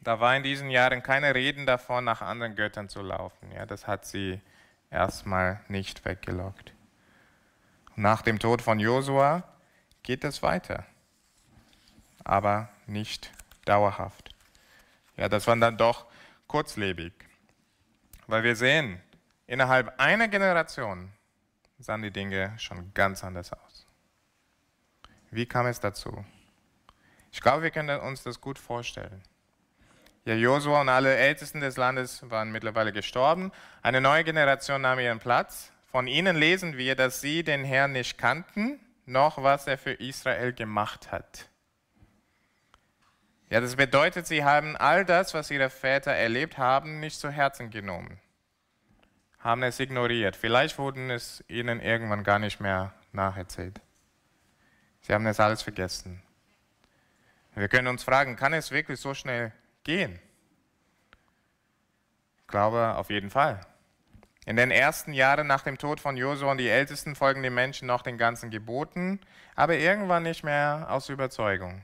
Da 0.00 0.18
war 0.18 0.34
in 0.34 0.42
diesen 0.42 0.70
Jahren 0.70 1.02
keine 1.02 1.34
Reden 1.34 1.66
davon, 1.66 2.04
nach 2.04 2.22
anderen 2.22 2.56
Göttern 2.56 2.88
zu 2.88 3.02
laufen. 3.02 3.52
Ja, 3.52 3.66
das 3.66 3.86
hat 3.86 4.06
sie 4.06 4.40
erstmal 4.90 5.60
nicht 5.68 6.06
weggelockt. 6.06 6.72
Nach 7.96 8.22
dem 8.22 8.38
Tod 8.38 8.62
von 8.62 8.80
Josua 8.80 9.42
geht 10.02 10.24
es 10.24 10.42
weiter, 10.42 10.86
aber 12.24 12.70
nicht 12.86 13.30
dauerhaft. 13.66 14.30
Ja, 15.18 15.28
das 15.28 15.46
war 15.46 15.56
dann 15.56 15.76
doch 15.76 16.06
kurzlebig, 16.46 17.12
weil 18.26 18.42
wir 18.42 18.56
sehen, 18.56 19.02
innerhalb 19.46 20.00
einer 20.00 20.28
Generation 20.28 21.12
sahen 21.78 22.02
die 22.02 22.10
Dinge 22.10 22.54
schon 22.58 22.92
ganz 22.94 23.22
anders 23.24 23.52
aus. 23.52 23.86
Wie 25.30 25.46
kam 25.46 25.66
es 25.66 25.80
dazu? 25.80 26.24
Ich 27.32 27.40
glaube, 27.40 27.62
wir 27.62 27.70
können 27.70 28.00
uns 28.00 28.22
das 28.22 28.40
gut 28.40 28.58
vorstellen. 28.58 29.22
Ja, 30.24 30.34
Josua 30.34 30.80
und 30.80 30.88
alle 30.88 31.14
Ältesten 31.16 31.60
des 31.60 31.76
Landes 31.76 32.28
waren 32.30 32.50
mittlerweile 32.50 32.92
gestorben. 32.92 33.52
Eine 33.82 34.00
neue 34.00 34.24
Generation 34.24 34.82
nahm 34.82 34.98
ihren 34.98 35.18
Platz. 35.18 35.70
Von 35.86 36.08
ihnen 36.08 36.36
lesen 36.36 36.76
wir, 36.76 36.96
dass 36.96 37.20
sie 37.20 37.44
den 37.44 37.64
Herrn 37.64 37.92
nicht 37.92 38.18
kannten, 38.18 38.80
noch 39.04 39.42
was 39.42 39.66
er 39.66 39.78
für 39.78 39.92
Israel 39.92 40.52
gemacht 40.52 41.12
hat. 41.12 41.48
Ja, 43.50 43.60
das 43.60 43.76
bedeutet, 43.76 44.26
sie 44.26 44.42
haben 44.42 44.76
all 44.76 45.04
das, 45.04 45.32
was 45.32 45.50
ihre 45.52 45.70
Väter 45.70 46.10
erlebt 46.10 46.58
haben, 46.58 46.98
nicht 46.98 47.20
zu 47.20 47.30
Herzen 47.30 47.70
genommen, 47.70 48.20
haben 49.46 49.62
es 49.62 49.80
ignoriert. 49.80 50.36
Vielleicht 50.36 50.78
wurden 50.78 51.10
es 51.10 51.42
ihnen 51.48 51.80
irgendwann 51.80 52.24
gar 52.24 52.38
nicht 52.38 52.60
mehr 52.60 52.92
nacherzählt. 53.12 53.80
Sie 55.00 55.14
haben 55.14 55.26
es 55.26 55.40
alles 55.40 55.62
vergessen. 55.62 56.22
Wir 57.54 57.68
können 57.68 57.88
uns 57.88 58.04
fragen, 58.04 58.36
kann 58.36 58.52
es 58.52 58.70
wirklich 58.70 59.00
so 59.00 59.14
schnell 59.14 59.52
gehen? 59.82 60.20
Ich 62.40 62.46
glaube, 62.48 62.94
auf 62.96 63.08
jeden 63.08 63.30
Fall. 63.30 63.60
In 64.44 64.56
den 64.56 64.70
ersten 64.70 65.14
Jahren 65.14 65.46
nach 65.46 65.62
dem 65.62 65.78
Tod 65.78 66.00
von 66.00 66.16
Josua 66.16 66.50
und 66.52 66.58
die 66.58 66.68
Ältesten 66.68 67.14
folgen 67.14 67.42
die 67.42 67.50
Menschen 67.50 67.88
noch 67.88 68.02
den 68.02 68.18
ganzen 68.18 68.50
Geboten, 68.50 69.20
aber 69.54 69.76
irgendwann 69.76 70.24
nicht 70.24 70.44
mehr 70.44 70.86
aus 70.90 71.08
Überzeugung 71.08 71.82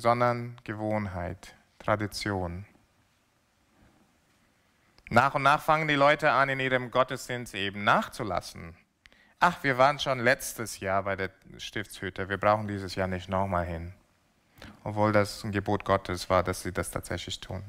sondern 0.00 0.56
Gewohnheit, 0.64 1.54
Tradition. 1.78 2.66
Nach 5.12 5.34
und 5.34 5.42
nach 5.42 5.60
fangen 5.60 5.88
die 5.88 5.96
Leute 5.96 6.30
an, 6.30 6.48
in 6.48 6.60
ihrem 6.60 6.92
Gottesdienst 6.92 7.56
eben 7.56 7.82
nachzulassen. 7.82 8.76
Ach, 9.40 9.64
wir 9.64 9.76
waren 9.76 9.98
schon 9.98 10.20
letztes 10.20 10.78
Jahr 10.78 11.02
bei 11.02 11.16
der 11.16 11.30
Stiftshütte, 11.58 12.28
wir 12.28 12.38
brauchen 12.38 12.68
dieses 12.68 12.94
Jahr 12.94 13.08
nicht 13.08 13.28
nochmal 13.28 13.66
hin. 13.66 13.92
Obwohl 14.84 15.10
das 15.10 15.42
ein 15.42 15.50
Gebot 15.50 15.84
Gottes 15.84 16.30
war, 16.30 16.44
dass 16.44 16.62
sie 16.62 16.70
das 16.70 16.92
tatsächlich 16.92 17.40
tun. 17.40 17.64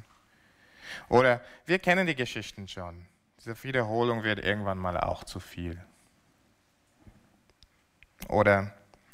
Oder 1.10 1.42
wir 1.66 1.80
kennen 1.80 2.06
die 2.06 2.16
Geschichten 2.16 2.68
schon. 2.68 3.08
Diese 3.40 3.64
Wiederholung 3.64 4.22
wird 4.22 4.46
irgendwann 4.46 4.78
mal 4.78 5.00
auch 5.00 5.24
zu 5.24 5.40
viel. 5.40 5.84
Oder 8.28 8.72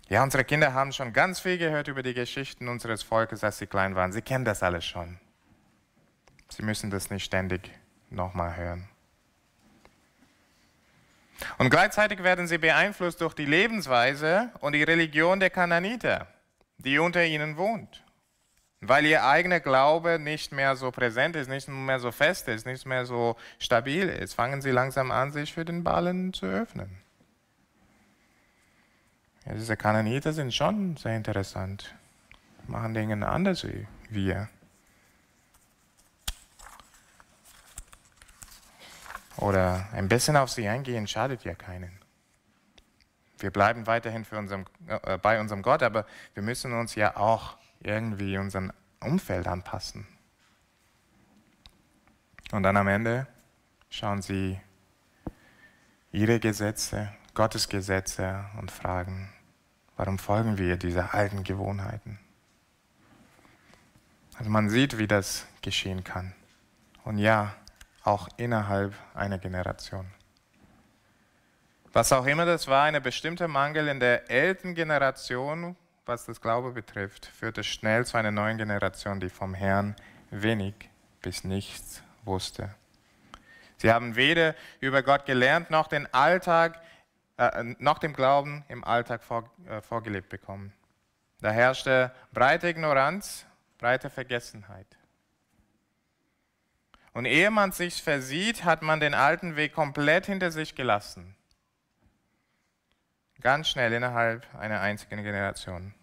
ja, 0.10 0.22
unsere 0.22 0.43
Kinder 0.43 0.74
haben 0.74 0.91
schon 0.91 1.13
ganz 1.13 1.39
viel 1.39 1.57
gehört 1.57 1.88
über 1.88 2.03
die 2.03 2.13
Geschichten 2.13 2.67
unseres 2.67 3.03
Volkes, 3.03 3.46
als 3.46 3.60
sie 3.60 3.67
klein 3.67 3.96
waren. 3.96 4.12
Sie 4.12 4.22
kennen 4.22 4.43
das 4.43 4.63
alles 4.63 4.84
schon. 4.84 5.17
Sie 6.50 6.63
müssen 6.63 6.89
das 6.89 7.10
nicht 7.10 7.24
ständig 7.24 7.72
nochmal 8.09 8.55
hören. 8.55 8.89
Und 11.57 11.69
gleichzeitig 11.69 12.23
werden 12.23 12.47
sie 12.47 12.57
beeinflusst 12.57 13.21
durch 13.21 13.33
die 13.33 13.45
Lebensweise 13.45 14.51
und 14.59 14.73
die 14.73 14.83
Religion 14.83 15.39
der 15.39 15.49
Kananiter, 15.49 16.27
die 16.77 16.99
unter 16.99 17.23
ihnen 17.23 17.57
wohnt. 17.57 18.03
Weil 18.79 19.05
ihr 19.05 19.25
eigener 19.25 19.59
Glaube 19.59 20.19
nicht 20.19 20.51
mehr 20.51 20.75
so 20.75 20.91
präsent 20.91 21.35
ist, 21.35 21.49
nicht 21.49 21.67
mehr 21.67 21.99
so 21.99 22.11
fest 22.11 22.47
ist, 22.47 22.65
nicht 22.65 22.85
mehr 22.85 23.05
so 23.05 23.35
stabil 23.57 24.07
ist, 24.07 24.33
fangen 24.33 24.61
sie 24.61 24.69
langsam 24.69 25.09
an, 25.11 25.31
sich 25.31 25.53
für 25.53 25.65
den 25.65 25.83
Ballen 25.83 26.33
zu 26.33 26.45
öffnen. 26.45 27.01
Ja, 29.45 29.53
diese 29.53 29.77
Kananiter 29.77 30.33
sind 30.33 30.53
schon 30.53 30.97
sehr 30.97 31.15
interessant, 31.15 31.95
machen 32.67 32.93
Dinge 32.93 33.27
anders 33.27 33.63
wie 33.63 33.87
wir. 34.09 34.49
Oder 39.38 39.88
ein 39.94 40.08
bisschen 40.08 40.36
auf 40.36 40.50
sie 40.50 40.67
eingehen 40.67 41.08
schadet 41.08 41.44
ja 41.44 41.56
keinen. 41.56 42.00
Wir 43.39 43.51
bleiben 43.51 43.86
weiterhin 43.86 44.25
unserem, 44.32 44.65
äh, 44.88 45.17
bei 45.17 45.39
unserem 45.39 45.62
Gott, 45.62 45.84
aber 45.84 46.06
wir 46.34 46.44
müssen 46.44 46.74
uns 46.74 46.96
ja 46.96 47.15
auch 47.15 47.58
irgendwie 47.79 48.38
unserem 48.38 48.74
Umfeld 49.00 49.48
anpassen. 49.48 50.08
Und 52.51 52.63
dann 52.63 52.77
am 52.77 52.88
Ende 52.88 53.27
schauen 53.89 54.22
sie 54.22 54.60
ihre 56.12 56.39
Gesetze, 56.39 57.13
Gottes 57.36 57.70
Gesetze 57.70 58.46
und 58.58 58.72
fragen, 58.72 59.32
Warum 59.98 60.20
folgen 60.20 60.60
wir 60.60 60.77
dieser 60.77 61.15
alten 61.15 61.44
Gewohnheiten? 61.44 62.20
Also 64.38 64.51
man 64.51 64.70
sieht, 64.70 65.00
wie 65.00 65.08
das 65.08 65.48
geschehen 65.63 66.03
kann. 66.03 66.36
Und 67.03 67.17
ja, 67.17 67.56
auch 68.07 68.29
innerhalb 68.37 68.93
einer 69.13 69.37
Generation. 69.37 70.07
Was 71.91 72.13
auch 72.13 72.25
immer 72.25 72.45
das 72.45 72.67
war, 72.67 72.83
eine 72.83 73.01
bestimmte 73.01 73.49
Mangel 73.49 73.89
in 73.89 73.99
der 73.99 74.31
älteren 74.31 74.75
Generation, 74.75 75.75
was 76.05 76.25
das 76.25 76.39
Glaube 76.39 76.71
betrifft, 76.71 77.25
führte 77.25 77.65
schnell 77.65 78.05
zu 78.05 78.17
einer 78.17 78.31
neuen 78.31 78.57
Generation, 78.57 79.19
die 79.19 79.29
vom 79.29 79.53
Herrn 79.53 79.93
wenig 80.31 80.89
bis 81.21 81.43
nichts 81.43 82.01
wusste. 82.23 82.73
Sie 83.75 83.91
haben 83.91 84.15
weder 84.15 84.55
über 84.79 85.03
Gott 85.03 85.25
gelernt, 85.25 85.69
noch 85.69 85.87
den 85.87 86.11
Alltag 86.13 86.81
äh, 87.35 87.75
nach 87.77 87.99
dem 87.99 88.13
Glauben 88.13 88.63
im 88.69 88.85
Alltag 88.85 89.21
vor, 89.21 89.51
äh, 89.67 89.81
vorgelebt 89.81 90.29
bekommen. 90.29 90.71
Da 91.41 91.51
herrschte 91.51 92.11
breite 92.31 92.69
Ignoranz, 92.69 93.45
breite 93.77 94.09
Vergessenheit. 94.09 94.97
Und 97.17 97.25
ehe 97.25 97.50
man 97.50 97.71
sich 97.71 98.03
versieht, 98.03 98.63
hat 98.63 98.83
man 98.83 99.00
den 99.00 99.15
alten 99.15 99.55
Weg 99.55 99.74
komplett 99.74 100.27
hinter 100.27 100.51
sich 100.51 100.75
gelassen. 100.75 101.36
Ganz 103.41 103.69
schnell 103.69 103.91
innerhalb 103.91 104.45
einer 104.53 104.81
einzigen 104.81 105.24
Generation. 105.24 105.95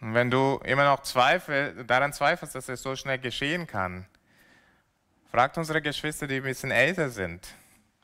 Und 0.00 0.14
wenn 0.14 0.30
du 0.30 0.60
immer 0.64 0.84
noch 0.84 1.02
Zweifel, 1.02 1.84
daran 1.84 2.14
zweifelst, 2.14 2.54
dass 2.54 2.70
es 2.70 2.80
so 2.80 2.96
schnell 2.96 3.18
geschehen 3.18 3.66
kann, 3.66 4.06
fragt 5.30 5.58
unsere 5.58 5.82
Geschwister, 5.82 6.26
die 6.26 6.36
ein 6.36 6.42
bisschen 6.42 6.70
älter 6.70 7.10
sind 7.10 7.46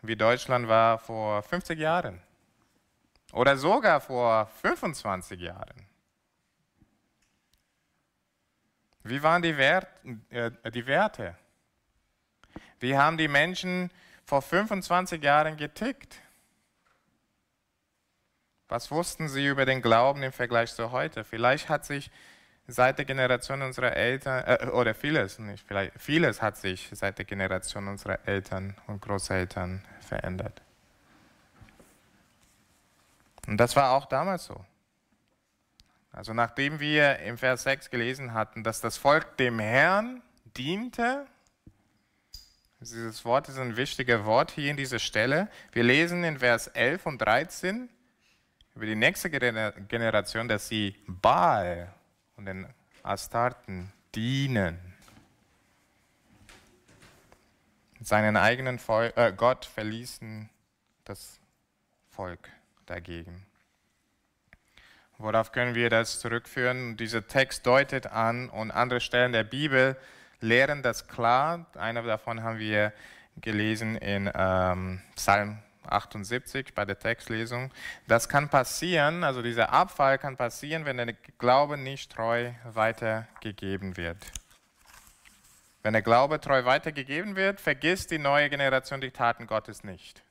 wie 0.02 0.16
Deutschland 0.16 0.68
war 0.68 0.98
vor 0.98 1.42
50 1.42 1.78
Jahren 1.78 2.20
oder 3.32 3.56
sogar 3.56 4.00
vor 4.00 4.46
25 4.60 5.40
Jahren. 5.40 5.86
Wie 9.04 9.22
waren 9.22 9.42
die, 9.42 9.56
Wert, 9.56 9.88
äh, 10.30 10.50
die 10.70 10.86
Werte? 10.86 11.36
Wie 12.78 12.96
haben 12.96 13.16
die 13.16 13.28
Menschen 13.28 13.90
vor 14.24 14.42
25 14.42 15.22
Jahren 15.22 15.56
getickt? 15.56 16.20
Was 18.68 18.90
wussten 18.90 19.28
sie 19.28 19.46
über 19.46 19.66
den 19.66 19.82
Glauben 19.82 20.22
im 20.22 20.32
Vergleich 20.32 20.74
zu 20.74 20.92
heute? 20.92 21.24
Vielleicht 21.24 21.68
hat 21.68 21.84
sich 21.84 22.10
seit 22.66 22.98
der 22.98 23.04
Generation 23.04 23.60
unserer 23.62 23.94
Eltern, 23.96 24.44
äh, 24.46 24.66
oder 24.68 24.94
vieles, 24.94 25.38
nicht 25.38 25.66
vielleicht, 25.66 25.92
vieles 26.00 26.40
hat 26.40 26.56
sich 26.56 26.88
seit 26.92 27.18
der 27.18 27.24
Generation 27.24 27.88
unserer 27.88 28.26
Eltern 28.26 28.76
und 28.86 29.02
Großeltern 29.02 29.84
verändert. 30.00 30.62
Und 33.46 33.58
das 33.58 33.74
war 33.74 33.92
auch 33.92 34.06
damals 34.06 34.44
so. 34.44 34.64
Also 36.12 36.34
nachdem 36.34 36.78
wir 36.78 37.20
im 37.20 37.38
Vers 37.38 37.62
6 37.62 37.88
gelesen 37.88 38.34
hatten, 38.34 38.62
dass 38.62 38.82
das 38.82 38.98
Volk 38.98 39.38
dem 39.38 39.58
Herrn 39.58 40.22
diente, 40.56 41.26
Dieses 42.80 43.24
Wort 43.24 43.48
ist 43.48 43.58
ein 43.58 43.76
wichtiges 43.76 44.24
Wort 44.24 44.50
hier 44.50 44.70
in 44.70 44.76
dieser 44.76 44.98
Stelle. 44.98 45.48
Wir 45.72 45.84
lesen 45.84 46.24
in 46.24 46.40
Vers 46.40 46.66
11 46.66 47.06
und 47.06 47.18
13 47.18 47.88
über 48.74 48.86
die 48.86 48.96
nächste 48.96 49.30
Generation, 49.30 50.48
dass 50.48 50.68
sie 50.68 50.96
Baal 51.06 51.94
und 52.36 52.46
den 52.46 52.66
Astarten 53.02 53.92
dienen. 54.14 54.78
Seinen 58.00 58.36
eigenen 58.36 58.78
Volk, 58.78 59.16
äh, 59.16 59.32
Gott 59.34 59.64
verließen 59.64 60.50
das 61.04 61.38
Volk 62.10 62.48
dagegen. 62.84 63.46
Worauf 65.22 65.52
können 65.52 65.76
wir 65.76 65.88
das 65.88 66.18
zurückführen? 66.18 66.96
Dieser 66.96 67.24
Text 67.24 67.64
deutet 67.64 68.08
an 68.08 68.48
und 68.48 68.72
andere 68.72 69.00
Stellen 69.00 69.30
der 69.30 69.44
Bibel 69.44 69.96
lehren 70.40 70.82
das 70.82 71.06
klar. 71.06 71.66
Einer 71.78 72.02
davon 72.02 72.42
haben 72.42 72.58
wir 72.58 72.92
gelesen 73.40 73.94
in 73.94 74.28
ähm, 74.34 75.00
Psalm 75.14 75.58
78 75.84 76.74
bei 76.74 76.84
der 76.84 76.98
Textlesung. 76.98 77.70
Das 78.08 78.28
kann 78.28 78.48
passieren, 78.48 79.22
also 79.22 79.42
dieser 79.42 79.72
Abfall 79.72 80.18
kann 80.18 80.36
passieren, 80.36 80.86
wenn 80.86 80.96
der 80.96 81.12
Glaube 81.38 81.76
nicht 81.76 82.10
treu 82.10 82.50
weitergegeben 82.64 83.96
wird. 83.96 84.18
Wenn 85.84 85.92
der 85.92 86.02
Glaube 86.02 86.40
treu 86.40 86.64
weitergegeben 86.64 87.36
wird, 87.36 87.60
vergisst 87.60 88.10
die 88.10 88.18
neue 88.18 88.50
Generation 88.50 89.00
die 89.00 89.12
Taten 89.12 89.46
Gottes 89.46 89.84
nicht. 89.84 90.24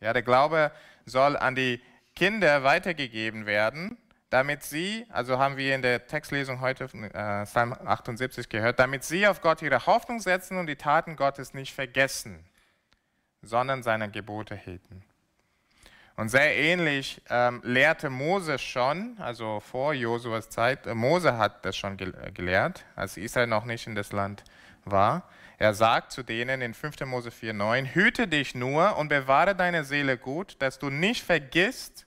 Ja, 0.00 0.12
der 0.12 0.22
Glaube 0.22 0.72
soll 1.06 1.36
an 1.36 1.54
die 1.54 1.80
Kinder 2.14 2.62
weitergegeben 2.62 3.46
werden, 3.46 3.96
damit 4.30 4.62
sie, 4.62 5.06
also 5.10 5.38
haben 5.38 5.56
wir 5.56 5.74
in 5.74 5.82
der 5.82 6.06
Textlesung 6.06 6.60
heute 6.60 6.84
äh, 6.84 7.44
Psalm 7.44 7.72
78 7.72 8.48
gehört, 8.48 8.78
damit 8.78 9.04
sie 9.04 9.26
auf 9.26 9.40
Gott 9.40 9.60
ihre 9.62 9.86
Hoffnung 9.86 10.20
setzen 10.20 10.56
und 10.58 10.66
die 10.66 10.76
Taten 10.76 11.16
Gottes 11.16 11.52
nicht 11.52 11.74
vergessen, 11.74 12.44
sondern 13.42 13.82
seine 13.82 14.10
Gebote 14.10 14.54
hielten. 14.54 15.04
Und 16.16 16.28
sehr 16.28 16.56
ähnlich 16.56 17.22
ähm, 17.30 17.60
lehrte 17.64 18.10
Mose 18.10 18.58
schon, 18.58 19.16
also 19.18 19.60
vor 19.60 19.94
Josuas 19.94 20.50
Zeit, 20.50 20.86
äh, 20.86 20.94
Mose 20.94 21.38
hat 21.38 21.64
das 21.64 21.76
schon 21.76 21.96
ge 21.96 22.12
gelehrt, 22.32 22.84
als 22.96 23.16
Israel 23.16 23.46
noch 23.46 23.64
nicht 23.64 23.86
in 23.86 23.94
das 23.94 24.12
Land 24.12 24.44
war. 24.84 25.28
Er 25.62 25.74
sagt 25.74 26.10
zu 26.10 26.24
denen 26.24 26.60
in 26.60 26.74
5. 26.74 27.02
Mose 27.02 27.28
4,9: 27.28 27.94
Hüte 27.94 28.26
dich 28.26 28.56
nur 28.56 28.96
und 28.96 29.06
bewahre 29.06 29.54
deine 29.54 29.84
Seele 29.84 30.18
gut, 30.18 30.56
dass 30.58 30.80
du 30.80 30.90
nicht 30.90 31.22
vergisst, 31.22 32.04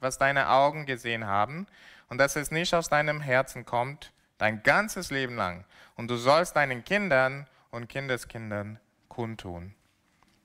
was 0.00 0.18
deine 0.18 0.50
Augen 0.50 0.84
gesehen 0.84 1.26
haben 1.26 1.66
und 2.10 2.18
dass 2.18 2.36
es 2.36 2.50
nicht 2.50 2.74
aus 2.74 2.90
deinem 2.90 3.22
Herzen 3.22 3.64
kommt, 3.64 4.12
dein 4.36 4.62
ganzes 4.62 5.10
Leben 5.10 5.36
lang. 5.36 5.64
Und 5.96 6.08
du 6.08 6.16
sollst 6.16 6.56
deinen 6.56 6.84
Kindern 6.84 7.46
und 7.70 7.88
Kindeskindern 7.88 8.78
kundtun. 9.08 9.74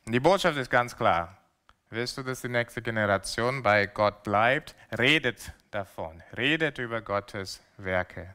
Und 0.05 0.13
die 0.13 0.21
Botschaft 0.21 0.57
ist 0.57 0.69
ganz 0.71 0.95
klar. 0.95 1.37
Willst 1.89 2.17
du, 2.17 2.23
dass 2.23 2.39
die 2.39 2.47
nächste 2.47 2.81
Generation 2.81 3.63
bei 3.63 3.85
Gott 3.85 4.23
bleibt? 4.23 4.75
Redet 4.97 5.51
davon. 5.71 6.23
Redet 6.37 6.77
über 6.77 7.01
Gottes 7.01 7.61
Werke. 7.75 8.33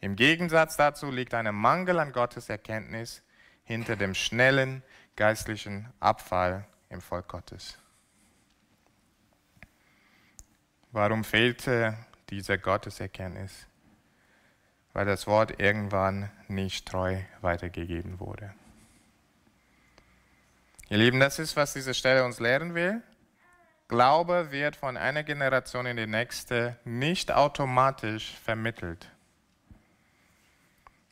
Im 0.00 0.16
Gegensatz 0.16 0.76
dazu 0.76 1.10
liegt 1.10 1.34
ein 1.34 1.54
Mangel 1.54 1.98
an 1.98 2.12
Gottes 2.12 2.48
Erkenntnis 2.48 3.22
hinter 3.64 3.96
dem 3.96 4.14
schnellen 4.14 4.82
geistlichen 5.14 5.92
Abfall 6.00 6.66
im 6.88 7.00
Volk 7.00 7.28
Gottes. 7.28 7.78
Warum 10.92 11.22
fehlte 11.22 11.96
diese 12.30 12.58
Gotteserkenntnis? 12.58 13.66
Weil 14.92 15.06
das 15.06 15.26
Wort 15.26 15.60
irgendwann 15.60 16.30
nicht 16.48 16.88
treu 16.88 17.18
weitergegeben 17.42 18.18
wurde. 18.18 18.52
Ihr 20.88 20.98
Lieben, 20.98 21.20
das 21.20 21.38
ist, 21.38 21.54
was 21.54 21.74
diese 21.74 21.94
Stelle 21.94 22.24
uns 22.24 22.40
lehren 22.40 22.74
will. 22.74 23.00
Glaube 23.86 24.50
wird 24.50 24.74
von 24.74 24.96
einer 24.96 25.22
Generation 25.22 25.86
in 25.86 25.96
die 25.96 26.08
nächste 26.08 26.76
nicht 26.84 27.30
automatisch 27.30 28.34
vermittelt. 28.44 29.08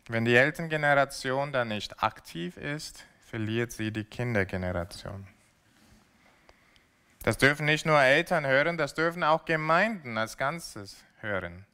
Wenn 0.09 0.25
die 0.25 0.37
Elterngeneration 0.37 1.53
dann 1.53 1.69
nicht 1.69 2.03
aktiv 2.03 2.57
ist, 2.57 3.05
verliert 3.27 3.73
sie 3.73 3.93
die 3.93 4.05
Kindergeneration. 4.05 5.27
Das 7.23 7.37
dürfen 7.37 7.67
nicht 7.67 7.85
nur 7.85 8.01
Eltern 8.01 8.47
hören, 8.47 8.79
das 8.79 8.95
dürfen 8.95 9.23
auch 9.23 9.45
Gemeinden 9.45 10.17
als 10.17 10.39
Ganzes 10.39 11.05
hören. 11.21 11.67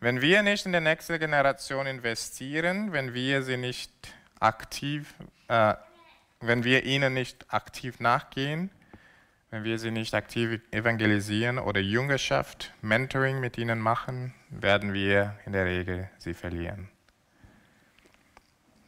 Wenn 0.00 0.20
wir 0.20 0.42
nicht 0.42 0.66
in 0.66 0.72
die 0.72 0.80
nächste 0.80 1.20
Generation 1.20 1.86
investieren, 1.86 2.92
wenn 2.92 3.14
wir 3.14 3.42
sie 3.44 3.56
nicht 3.56 3.92
aktiv, 4.40 5.14
äh, 5.46 5.74
wenn 6.40 6.64
wir 6.64 6.84
ihnen 6.84 7.14
nicht 7.14 7.52
aktiv 7.54 8.00
nachgehen, 8.00 8.70
wenn 9.50 9.62
wir 9.62 9.78
sie 9.78 9.92
nicht 9.92 10.12
aktiv 10.12 10.60
evangelisieren 10.72 11.60
oder 11.60 11.80
Jüngerschaft, 11.80 12.72
Mentoring 12.82 13.38
mit 13.38 13.58
ihnen 13.58 13.78
machen, 13.78 14.34
werden 14.50 14.92
wir 14.92 15.38
in 15.46 15.52
der 15.52 15.66
Regel 15.66 16.10
sie 16.18 16.34
verlieren. 16.34 16.88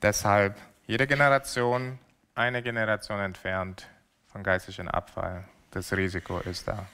Deshalb 0.03 0.57
jede 0.87 1.07
Generation 1.07 1.99
eine 2.35 2.63
Generation 2.63 3.19
entfernt 3.21 3.89
von 4.27 4.43
geistlichen 4.43 4.89
Abfall. 4.89 5.45
Das 5.71 5.93
Risiko 5.93 6.39
ist 6.41 6.69
da. 6.69 6.87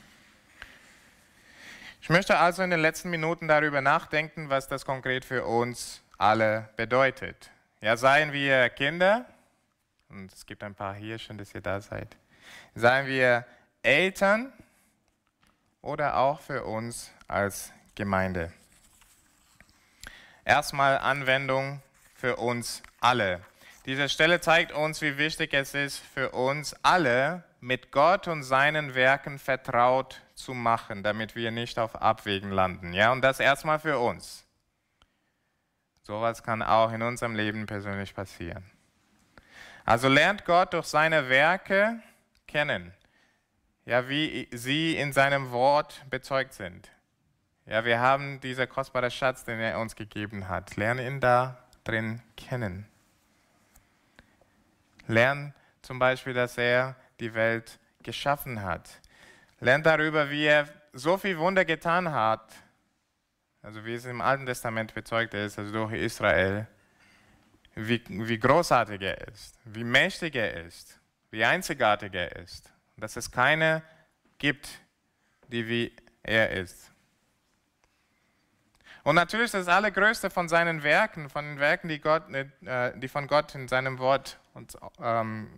Ich 2.01 2.09
möchte 2.09 2.39
also 2.39 2.63
in 2.63 2.71
den 2.71 2.81
letzten 2.81 3.11
Minuten 3.11 3.49
darüber 3.49 3.81
nachdenken, 3.81 4.51
was 4.51 4.69
das 4.69 4.85
konkret 4.85 5.25
für 5.25 5.45
uns 5.45 6.01
alle 6.19 6.69
bedeutet. 6.77 7.51
Ja, 7.81 7.97
seien 7.97 8.33
wir 8.33 8.69
Kinder, 8.71 9.27
und 10.09 10.33
es 10.33 10.47
gibt 10.47 10.63
ein 10.63 10.75
paar 10.75 10.95
hier, 10.95 11.19
schön, 11.19 11.39
dass 11.39 11.55
ihr 11.55 11.61
da 11.61 11.81
seid. 11.81 12.17
Seien 12.75 13.07
wir 13.07 13.47
Eltern 13.83 14.53
oder 15.81 16.17
auch 16.17 16.41
für 16.41 16.65
uns 16.65 17.11
als 17.27 17.73
Gemeinde. 17.95 18.53
Erstmal 20.45 20.99
Anwendung 20.99 21.83
für 22.15 22.37
uns 22.37 22.83
alle. 23.03 23.41
Diese 23.87 24.09
Stelle 24.09 24.41
zeigt 24.41 24.73
uns, 24.73 25.03
wie 25.03 25.19
wichtig 25.19 25.53
es 25.55 25.75
ist 25.75 25.99
für 25.99 26.31
uns 26.31 26.75
alle, 26.83 27.43
mit 27.61 27.93
Gott 27.93 28.29
und 28.29 28.43
seinen 28.43 28.95
Werken 28.95 29.39
vertraut 29.39 30.21
zu 30.35 30.53
machen, 30.53 31.03
damit 31.03 31.37
wir 31.37 31.51
nicht 31.51 31.79
auf 31.79 31.95
Abwägen 31.95 32.51
landen. 32.51 32.93
Ja, 32.93 33.13
und 33.13 33.23
das 33.23 33.39
erstmal 33.39 33.79
für 33.79 33.99
uns. 33.99 34.45
Sowas 36.03 36.43
kann 36.43 36.63
auch 36.63 36.93
in 36.93 37.03
unserem 37.03 37.37
Leben 37.37 37.67
persönlich 37.67 38.15
passieren. 38.15 38.65
Also 39.85 40.09
lernt 40.09 40.45
Gott 40.45 40.73
durch 40.73 40.87
seine 40.87 41.29
Werke 41.29 42.01
kennen. 42.47 42.93
Ja, 43.85 44.09
wie 44.09 44.49
sie 44.53 44.97
in 44.97 45.13
seinem 45.13 45.51
Wort 45.51 46.05
bezeugt 46.11 46.55
sind. 46.55 46.89
Ja, 47.67 47.85
wir 47.85 48.01
haben 48.01 48.41
dieser 48.41 48.67
kostbare 48.67 49.11
Schatz, 49.11 49.45
den 49.45 49.61
er 49.61 49.79
uns 49.79 49.95
gegeben 49.95 50.49
hat. 50.49 50.77
Lerne 50.77 51.07
ihn 51.07 51.21
da 51.21 51.59
drin 51.85 52.21
kennen. 52.37 52.87
Lern 55.07 55.55
zum 55.83 55.99
Beispiel, 55.99 56.35
dass 56.35 56.57
er 56.59 56.97
die 57.21 57.35
Welt 57.35 57.79
geschaffen 58.03 58.63
hat. 58.63 59.01
Lern 59.61 59.83
darüber, 59.83 60.31
wie 60.31 60.45
er 60.45 60.69
so 60.93 61.17
viel 61.17 61.39
Wunder 61.39 61.65
getan 61.65 62.11
hat, 62.11 62.53
also 63.63 63.85
wie 63.85 63.95
es 63.95 64.05
im 64.05 64.21
Alten 64.21 64.47
Testament 64.47 64.93
bezeugt 64.95 65.35
ist, 65.35 65.59
also 65.59 65.73
durch 65.73 65.93
Israel, 65.93 66.67
wie, 67.75 68.03
wie 68.09 68.39
großartig 68.39 69.01
er 69.01 69.29
ist, 69.29 69.59
wie 69.65 69.85
mächtig 69.85 70.35
er 70.35 70.65
ist, 70.65 70.99
wie 71.31 71.45
einzigartig 71.45 72.13
er 72.15 72.37
ist. 72.37 72.73
Dass 72.97 73.17
es 73.17 73.31
keine 73.31 73.83
gibt, 74.39 74.69
die 75.49 75.67
wie 75.67 75.97
er 76.23 76.51
ist. 76.51 76.92
Und 79.05 79.17
natürlich 79.17 79.51
das 79.51 79.69
Allergrößte 79.69 80.31
von 80.31 80.49
seinen 80.49 80.83
Werken, 80.83 81.29
von 81.29 81.45
den 81.45 81.59
Werken, 81.59 81.89
die, 81.89 82.01
Gott, 82.01 82.23
äh, 82.33 82.93
die 82.97 83.09
von 83.09 83.27
Gott 83.27 83.55
in 83.55 83.67
seinem 83.67 83.99
Wort 83.99 84.39
und, 84.55 84.77
ähm, 85.03 85.51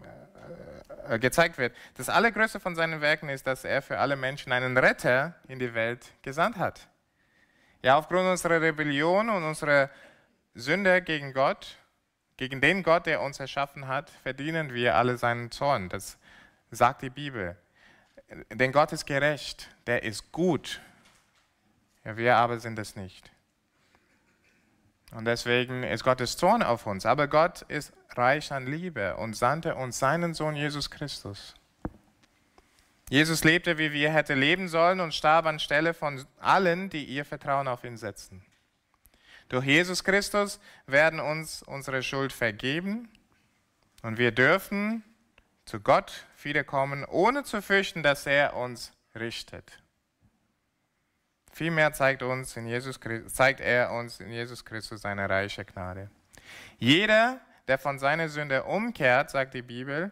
äh, 1.09 1.19
gezeigt 1.19 1.59
wird. 1.59 1.75
Das 1.97 2.09
Allergrößte 2.09 2.61
von 2.61 2.75
seinen 2.75 3.01
Werken 3.03 3.29
ist, 3.29 3.47
dass 3.47 3.65
er 3.65 3.83
für 3.83 3.99
alle 3.99 4.17
Menschen 4.17 4.53
einen 4.53 4.77
Retter 4.77 5.35
in 5.49 5.59
die 5.59 5.75
Welt 5.75 6.13
gesandt 6.23 6.57
hat. 6.57 6.89
Ja, 7.83 7.99
aufgrund 7.99 8.27
unserer 8.27 8.63
Rebellion 8.63 9.29
und 9.29 9.45
unserer 9.45 9.91
Sünde 10.55 11.03
gegen 11.03 11.35
Gott, 11.35 11.77
gegen 12.39 12.63
den 12.63 12.83
Gott, 12.83 13.05
der 13.05 13.21
uns 13.21 13.39
erschaffen 13.39 13.87
hat, 13.87 14.09
verdienen 14.23 14.73
wir 14.73 14.97
alle 14.97 15.19
seinen 15.19 15.51
Zorn. 15.51 15.91
Das 15.91 16.17
sagt 16.71 17.03
die 17.03 17.11
Bibel. 17.11 17.57
Denn 18.51 18.73
Gott 18.73 18.93
ist 18.93 19.05
gerecht, 19.05 19.69
der 19.87 20.03
ist 20.03 20.33
gut. 20.33 20.81
Ja, 22.05 22.17
wir 22.17 22.37
aber 22.37 22.61
sind 22.61 22.79
es 22.79 22.97
nicht. 22.97 23.31
Und 25.13 25.27
deswegen 25.27 25.85
ist 25.85 26.05
Gottes 26.05 26.37
Zorn 26.37 26.63
auf 26.63 26.87
uns. 26.87 27.07
Aber 27.07 27.29
Gott 27.29 27.63
ist 27.63 27.93
reich 28.11 28.53
an 28.53 28.67
Liebe 28.67 29.17
und 29.17 29.37
sandte 29.37 29.77
uns 29.77 29.99
seinen 29.99 30.35
Sohn 30.35 30.57
Jesus 30.57 30.91
Christus. 30.91 31.55
Jesus 33.11 33.45
lebte, 33.45 33.79
wie 33.79 33.93
wir 33.93 34.11
hätte 34.11 34.35
leben 34.35 34.69
sollen 34.69 35.01
und 35.01 35.15
starb 35.15 35.47
anstelle 35.47 35.95
von 35.95 36.27
allen, 36.39 36.91
die 36.91 37.05
ihr 37.05 37.25
Vertrauen 37.25 37.69
auf 37.69 37.85
ihn 37.85 37.97
setzen. 37.97 38.45
Durch 39.49 39.67
Jesus 39.67 40.03
Christus 40.03 40.59
werden 40.87 41.21
uns 41.21 41.63
unsere 41.63 42.03
Schuld 42.03 42.33
vergeben 42.33 43.09
Und 44.03 44.19
wir 44.19 44.33
dürfen 44.33 45.05
zu 45.65 45.81
Gott 45.81 46.27
wiederkommen, 46.43 47.05
ohne 47.05 47.45
zu 47.45 47.63
fürchten, 47.63 48.03
dass 48.03 48.27
er 48.27 48.57
uns 48.57 48.93
richtet. 49.15 49.84
Vielmehr 51.55 51.93
zeigt, 51.93 52.25
uns 52.25 52.57
in 52.57 52.67
Jesus, 52.67 52.99
zeigt 53.29 53.61
er 53.61 53.93
uns 53.93 54.19
in 54.19 54.33
Jesus 54.33 54.65
Christus 54.65 55.03
seine 55.03 55.31
reiche 55.31 55.65
Gnade. 55.65 56.11
Jeder, 56.79 57.39
der 57.69 57.79
von 57.79 58.01
seiner 58.01 58.29
Sünde 58.29 58.65
umkehrt, 58.65 59.31
sagt 59.31 59.55
die 59.55 59.63
Bibel, 59.63 60.11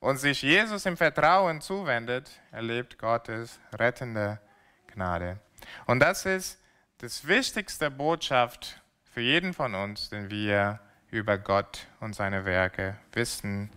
und 0.00 0.18
sich 0.18 0.42
Jesus 0.42 0.84
im 0.84 0.98
Vertrauen 0.98 1.62
zuwendet, 1.62 2.30
erlebt 2.52 2.98
Gottes 2.98 3.58
rettende 3.72 4.38
Gnade. 4.88 5.38
Und 5.86 6.00
das 6.00 6.26
ist 6.26 6.60
das 6.98 7.26
wichtigste 7.26 7.90
Botschaft 7.90 8.82
für 9.10 9.22
jeden 9.22 9.54
von 9.54 9.74
uns, 9.74 10.10
den 10.10 10.28
wir 10.28 10.80
über 11.10 11.38
Gott 11.38 11.86
und 12.00 12.14
seine 12.14 12.44
Werke 12.44 12.98
wissen 13.12 13.70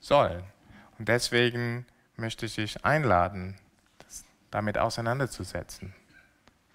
sollen. 0.00 0.42
Und 0.98 1.08
deswegen 1.08 1.86
möchte 2.16 2.46
ich 2.46 2.56
dich 2.56 2.84
einladen, 2.84 3.56
damit 4.50 4.78
auseinanderzusetzen. 4.78 5.94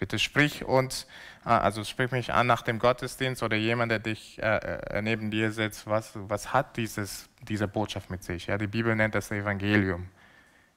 Bitte 0.06 0.20
sprich 0.20 0.64
uns, 0.64 1.08
äh, 1.46 1.50
also 1.50 1.84
sprich 1.84 2.12
mich 2.12 2.32
an 2.32 2.46
nach 2.46 2.62
dem 2.62 2.78
Gottesdienst 2.78 3.42
oder 3.42 3.58
jemand, 3.58 3.92
der 3.92 3.98
dich 3.98 4.38
äh, 4.38 4.58
äh, 4.58 5.02
neben 5.02 5.32
dir 5.32 5.52
sitzt. 5.52 5.88
Was, 5.88 6.12
was 6.14 6.54
hat 6.54 6.78
dieses, 6.78 7.28
diese 7.42 7.68
Botschaft 7.68 8.12
mit 8.12 8.24
sich? 8.24 8.46
Ja, 8.46 8.60
die 8.60 8.68
Bibel 8.68 8.96
nennt 8.96 9.16
das 9.16 9.32
Evangelium, 9.32 10.08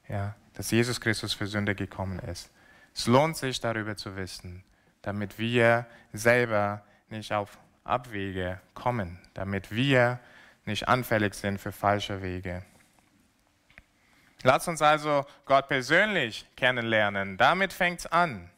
ja, 0.08 0.34
dass 0.54 0.70
Jesus 0.70 0.98
Christus 0.98 1.34
für 1.34 1.46
Sünde 1.46 1.74
gekommen 1.74 2.20
ist. 2.20 2.50
Es 2.94 3.06
lohnt 3.06 3.36
sich 3.36 3.60
darüber 3.60 3.98
zu 3.98 4.16
wissen, 4.16 4.64
damit 5.02 5.38
wir 5.38 5.84
selber 6.14 6.82
nicht 7.10 7.30
auf 7.30 7.58
Abwege 7.84 8.62
kommen, 8.72 9.18
damit 9.34 9.70
wir 9.70 10.20
nicht 10.64 10.88
anfällig 10.88 11.34
sind 11.34 11.60
für 11.60 11.70
falsche 11.72 12.22
Wege. 12.22 12.64
Lass 14.42 14.66
uns 14.68 14.80
also 14.80 15.26
Gott 15.44 15.68
persönlich 15.68 16.46
kennenlernen. 16.56 17.36
Damit 17.36 17.74
fängt 17.74 17.98
es 17.98 18.06
an. 18.06 18.48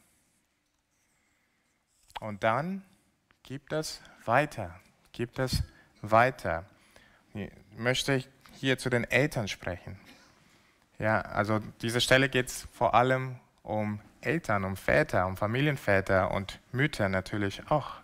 Und 2.21 2.43
dann 2.43 2.83
gibt 3.41 3.73
es 3.73 3.99
weiter, 4.25 4.79
gibt 5.11 5.39
es 5.39 5.63
weiter. 6.03 6.65
Ich 7.33 7.49
möchte 7.75 8.23
hier 8.53 8.77
zu 8.77 8.91
den 8.91 9.05
Eltern 9.05 9.47
sprechen. 9.47 9.99
Ja, 10.99 11.21
also 11.21 11.59
diese 11.81 11.99
Stelle 11.99 12.29
geht 12.29 12.47
es 12.47 12.67
vor 12.73 12.93
allem 12.93 13.39
um 13.63 13.99
Eltern, 14.21 14.65
um 14.65 14.77
Väter, 14.77 15.25
um 15.25 15.35
Familienväter 15.35 16.29
und 16.29 16.59
Mütter 16.71 17.09
natürlich 17.09 17.71
auch. 17.71 17.95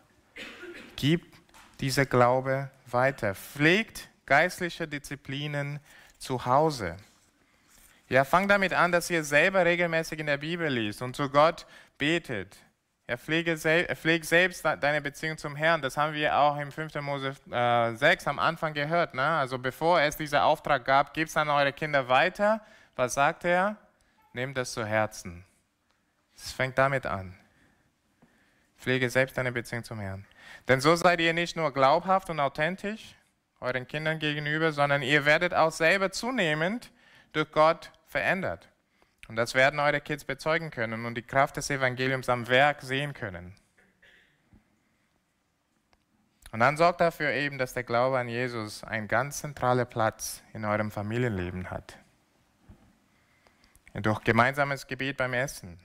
Gib 0.95 1.23
diese 1.79 2.07
Glaube 2.07 2.71
weiter. 2.87 3.35
Pflegt 3.35 4.09
geistliche 4.25 4.87
Disziplinen 4.87 5.79
zu 6.17 6.43
Hause. 6.43 6.97
Ja, 8.09 8.23
fang 8.23 8.47
damit 8.47 8.73
an, 8.73 8.91
dass 8.91 9.11
ihr 9.11 9.23
selber 9.23 9.63
regelmäßig 9.63 10.17
in 10.17 10.25
der 10.25 10.37
Bibel 10.37 10.69
liest 10.69 11.03
und 11.03 11.15
zu 11.15 11.29
Gott 11.29 11.67
betet. 11.99 12.57
Er 13.09 13.17
pflege, 13.17 13.57
er 13.63 13.95
pflege 13.95 14.25
selbst 14.25 14.65
deine 14.65 14.99
Beziehung 15.01 15.37
zum 15.37 15.55
Herrn. 15.55 15.81
Das 15.81 15.95
haben 15.95 16.13
wir 16.13 16.37
auch 16.37 16.57
im 16.57 16.73
5. 16.73 16.93
Mose 16.95 17.33
äh, 17.49 17.95
6 17.95 18.27
am 18.27 18.37
Anfang 18.37 18.73
gehört. 18.73 19.13
Ne? 19.13 19.23
Also 19.23 19.57
bevor 19.57 20.01
es 20.01 20.17
diesen 20.17 20.39
Auftrag 20.39 20.83
gab, 20.83 21.13
gebt 21.13 21.29
es 21.29 21.37
an 21.37 21.49
eure 21.49 21.71
Kinder 21.71 22.09
weiter. 22.09 22.59
Was 22.97 23.13
sagt 23.13 23.45
er? 23.45 23.77
Nehmt 24.33 24.57
das 24.57 24.73
zu 24.73 24.85
Herzen. 24.85 25.45
Es 26.35 26.51
fängt 26.51 26.77
damit 26.77 27.05
an. 27.05 27.33
Pflege 28.77 29.09
selbst 29.09 29.37
deine 29.37 29.53
Beziehung 29.53 29.85
zum 29.85 29.99
Herrn. 29.99 30.25
Denn 30.67 30.81
so 30.81 30.93
seid 30.97 31.21
ihr 31.21 31.33
nicht 31.33 31.55
nur 31.55 31.73
glaubhaft 31.73 32.29
und 32.29 32.41
authentisch 32.41 33.15
euren 33.61 33.87
Kindern 33.87 34.19
gegenüber, 34.19 34.73
sondern 34.73 35.01
ihr 35.01 35.23
werdet 35.23 35.53
auch 35.53 35.71
selber 35.71 36.11
zunehmend 36.11 36.91
durch 37.31 37.51
Gott 37.53 37.89
verändert. 38.05 38.67
Und 39.27 39.35
das 39.35 39.55
werden 39.55 39.79
eure 39.79 39.99
Kids 39.99 40.23
bezeugen 40.23 40.71
können 40.71 41.05
und 41.05 41.15
die 41.15 41.21
Kraft 41.21 41.57
des 41.57 41.69
Evangeliums 41.69 42.29
am 42.29 42.47
Werk 42.47 42.81
sehen 42.81 43.13
können. 43.13 43.55
Und 46.51 46.61
dann 46.61 46.77
sorgt 46.77 47.01
dafür 47.01 47.31
eben, 47.31 47.57
dass 47.57 47.73
der 47.73 47.83
Glaube 47.83 48.17
an 48.17 48.29
Jesus 48.29 48.83
einen 48.83 49.07
ganz 49.07 49.39
zentralen 49.39 49.85
Platz 49.85 50.41
in 50.53 50.63
eurem 50.63 50.91
Familienleben 50.91 51.69
hat. 51.69 51.97
Durch 53.93 54.23
gemeinsames 54.23 54.87
Gebet 54.87 55.17
beim 55.17 55.33
Essen, 55.33 55.79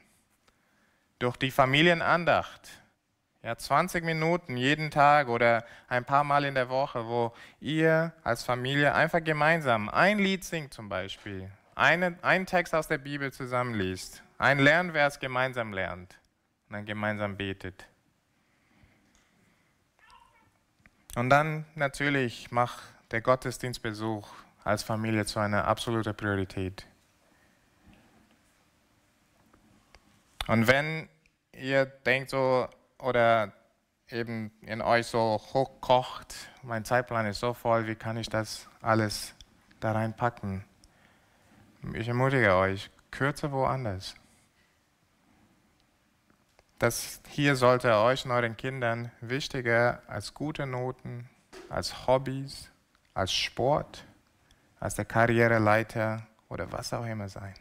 durch 1.19 1.37
die 1.37 1.51
Familienandacht, 1.51 2.69
ja, 3.43 3.57
20 3.57 4.05
Minuten 4.05 4.57
jeden 4.57 4.91
Tag 4.93 5.29
oder 5.29 5.65
ein 5.89 6.05
paar 6.05 6.23
Mal 6.23 6.45
in 6.45 6.55
der 6.55 6.69
Woche, 6.69 7.07
wo 7.07 7.33
ihr 7.59 8.13
als 8.23 8.45
Familie 8.45 8.95
einfach 8.95 9.25
gemeinsam 9.25 9.89
ein 9.89 10.19
Lied 10.19 10.45
singt 10.45 10.73
zum 10.73 10.89
Beispiel 10.89 11.51
eine, 11.75 12.19
einen 12.23 12.47
Text 12.47 12.75
aus 12.75 12.89
der 12.89 12.99
Bibel 12.99 13.33
zusammenliest, 13.33 14.23
ein 14.39 14.59
Lernvers 14.59 15.21
gemeinsam 15.21 15.73
lernt 15.73 16.19
und 16.69 16.75
dann 16.75 16.87
gemeinsam 16.87 17.37
betet. 17.37 17.87
Und 21.15 21.31
dann 21.31 21.67
natürlich 21.75 22.51
macht 22.51 22.83
der 23.11 23.21
Gottesdienstbesuch 23.21 24.29
als 24.65 24.83
Familie 24.83 25.27
zu 25.27 25.39
einer 25.39 25.67
absoluten 25.67 26.17
Priorität. 26.17 26.87
Und 30.49 30.67
wenn 30.67 31.09
ihr 31.53 31.85
denkt 31.87 32.31
so 32.31 32.69
oder 32.99 33.53
eben 34.09 34.51
in 34.63 34.81
euch 34.81 35.07
so 35.07 35.41
hochkocht, 35.53 36.35
mein 36.63 36.85
Zeitplan 36.85 37.27
ist 37.27 37.41
so 37.41 37.55
voll, 37.55 37.87
wie 37.87 37.95
kann 37.95 38.17
ich 38.17 38.29
das 38.29 38.69
alles 38.81 39.35
da 39.81 39.93
reinpacken? 39.93 40.65
Ich 41.95 42.07
ermutige 42.07 42.55
euch, 42.55 42.91
kürze 43.11 43.51
woanders. 43.51 44.15
Das 46.79 47.21
hier 47.29 47.57
sollte 47.57 47.95
euch 47.97 48.25
und 48.25 48.31
euren 48.31 48.57
Kindern 48.57 49.11
wichtiger 49.21 50.03
als 50.07 50.35
gute 50.35 50.67
Noten, 50.67 51.29
als 51.69 52.07
Hobbys, 52.07 52.71
als 53.15 53.33
Sport, 53.33 54.05
als 54.81 54.95
der 54.95 55.05
Karriereleiter 55.05 56.27
oder 56.49 56.71
was 56.71 56.93
auch 56.93 57.05
immer 57.05 57.29
sein. 57.29 57.55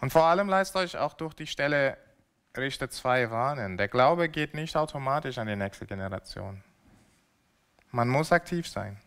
Und 0.00 0.12
vor 0.12 0.24
allem 0.24 0.48
lasst 0.48 0.76
euch 0.76 0.96
auch 0.96 1.14
durch 1.14 1.34
die 1.34 1.46
Stelle 1.46 1.96
Richter 2.56 2.90
2 2.90 3.30
warnen. 3.30 3.76
Der 3.76 3.88
Glaube 3.88 4.28
geht 4.28 4.54
nicht 4.54 4.76
automatisch 4.76 5.38
an 5.38 5.46
die 5.46 5.56
nächste 5.56 5.86
Generation. 5.86 6.62
Man 7.90 8.08
muss 8.08 8.32
aktiv 8.32 8.66
sein. 8.66 9.00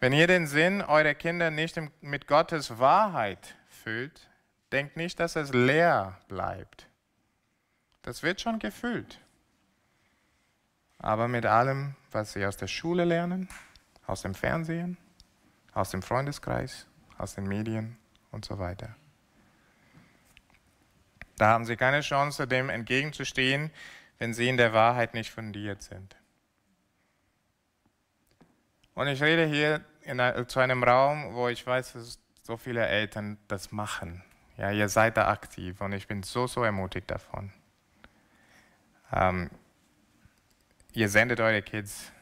Wenn 0.00 0.12
ihr 0.12 0.26
den 0.26 0.46
Sinn 0.46 0.82
eurer 0.82 1.14
Kinder 1.14 1.50
nicht 1.50 1.80
mit 2.00 2.26
Gottes 2.26 2.78
Wahrheit 2.78 3.56
füllt, 3.68 4.28
denkt 4.72 4.96
nicht, 4.96 5.20
dass 5.20 5.36
es 5.36 5.52
leer 5.52 6.18
bleibt. 6.28 6.88
Das 8.02 8.22
wird 8.22 8.40
schon 8.40 8.58
gefüllt. 8.58 9.20
Aber 10.98 11.28
mit 11.28 11.46
allem, 11.46 11.94
was 12.10 12.32
sie 12.32 12.44
aus 12.44 12.56
der 12.56 12.66
Schule 12.66 13.04
lernen, 13.04 13.48
aus 14.06 14.22
dem 14.22 14.34
Fernsehen, 14.34 14.96
aus 15.72 15.90
dem 15.90 16.02
Freundeskreis, 16.02 16.86
aus 17.18 17.34
den 17.34 17.44
Medien 17.44 17.96
und 18.30 18.44
so 18.44 18.58
weiter. 18.58 18.94
Da 21.36 21.48
haben 21.48 21.64
sie 21.64 21.76
keine 21.76 22.00
Chance, 22.00 22.46
dem 22.46 22.68
entgegenzustehen, 22.68 23.70
wenn 24.18 24.34
sie 24.34 24.48
in 24.48 24.56
der 24.56 24.72
Wahrheit 24.72 25.14
nicht 25.14 25.30
fundiert 25.30 25.82
sind. 25.82 26.16
Und 28.94 29.08
ich 29.08 29.22
rede 29.22 29.44
hier 29.44 29.80
in, 30.02 30.20
zu 30.46 30.60
einem 30.60 30.82
Raum, 30.84 31.34
wo 31.34 31.48
ich 31.48 31.66
weiß, 31.66 31.94
dass 31.94 32.18
so 32.42 32.56
viele 32.56 32.86
Eltern 32.86 33.38
das 33.48 33.72
machen. 33.72 34.22
Ja, 34.56 34.70
ihr 34.70 34.88
seid 34.88 35.16
da 35.16 35.28
aktiv 35.28 35.80
und 35.80 35.92
ich 35.92 36.06
bin 36.06 36.22
so, 36.22 36.46
so 36.46 36.62
ermutigt 36.62 37.10
davon. 37.10 37.52
Ähm, 39.12 39.50
ihr 40.92 41.08
sendet 41.08 41.40
eure 41.40 41.62
Kids, 41.62 42.12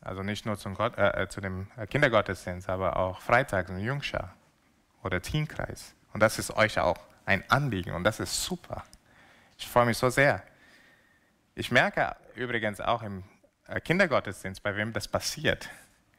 also 0.00 0.22
nicht 0.22 0.46
nur 0.46 0.58
zum 0.58 0.74
Gott, 0.74 0.98
äh, 0.98 1.22
äh 1.22 1.28
zu 1.28 1.40
dem 1.40 1.68
Kindergottesdienst, 1.88 2.68
aber 2.68 2.96
auch 2.96 3.20
freitags 3.20 3.70
in 3.70 3.78
Jungschar 3.78 4.34
oder 5.04 5.22
Teenkreis. 5.22 5.94
Und 6.12 6.20
das 6.20 6.40
ist 6.40 6.50
euch 6.56 6.80
auch 6.80 6.98
ein 7.24 7.48
Anliegen 7.48 7.92
und 7.92 8.02
das 8.02 8.18
ist 8.18 8.42
super. 8.42 8.84
Ich 9.58 9.68
freue 9.68 9.86
mich 9.86 9.98
so 9.98 10.10
sehr. 10.10 10.42
Ich 11.54 11.70
merke 11.70 12.16
übrigens 12.34 12.80
auch 12.80 13.02
im 13.02 13.22
äh, 13.68 13.80
Kindergottesdienst, 13.80 14.62
bei 14.62 14.74
wem 14.74 14.92
das 14.92 15.06
passiert 15.06 15.68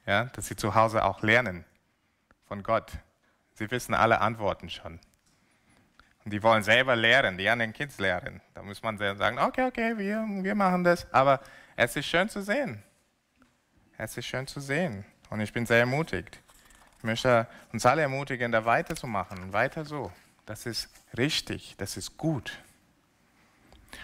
ja, 0.05 0.25
dass 0.25 0.47
sie 0.47 0.55
zu 0.55 0.75
Hause 0.75 1.03
auch 1.03 1.21
lernen 1.21 1.65
von 2.47 2.63
Gott. 2.63 2.91
Sie 3.53 3.69
wissen 3.69 3.93
alle 3.93 4.21
Antworten 4.21 4.69
schon. 4.69 4.99
Und 6.23 6.31
die 6.31 6.43
wollen 6.43 6.63
selber 6.63 6.95
lehren, 6.95 7.37
die 7.37 7.49
anderen 7.49 7.73
Kids 7.73 7.97
lehren. 7.97 8.41
Da 8.53 8.61
muss 8.61 8.81
man 8.83 8.97
sagen, 8.97 9.39
okay, 9.39 9.65
okay, 9.65 9.97
wir, 9.97 10.25
wir 10.27 10.55
machen 10.55 10.83
das. 10.83 11.11
Aber 11.13 11.41
es 11.75 11.95
ist 11.95 12.05
schön 12.05 12.29
zu 12.29 12.41
sehen. 12.41 12.83
Es 13.97 14.17
ist 14.17 14.25
schön 14.25 14.47
zu 14.47 14.59
sehen. 14.59 15.05
Und 15.29 15.41
ich 15.41 15.53
bin 15.53 15.65
sehr 15.65 15.79
ermutigt. 15.79 16.39
Ich 16.97 17.03
möchte 17.03 17.47
uns 17.73 17.85
alle 17.85 18.03
ermutigen, 18.03 18.51
da 18.51 18.65
weiterzumachen. 18.65 19.53
Weiter 19.53 19.85
so. 19.85 20.11
Das 20.45 20.65
ist 20.65 20.89
richtig, 21.17 21.75
das 21.77 21.97
ist 21.97 22.17
gut. 22.17 22.51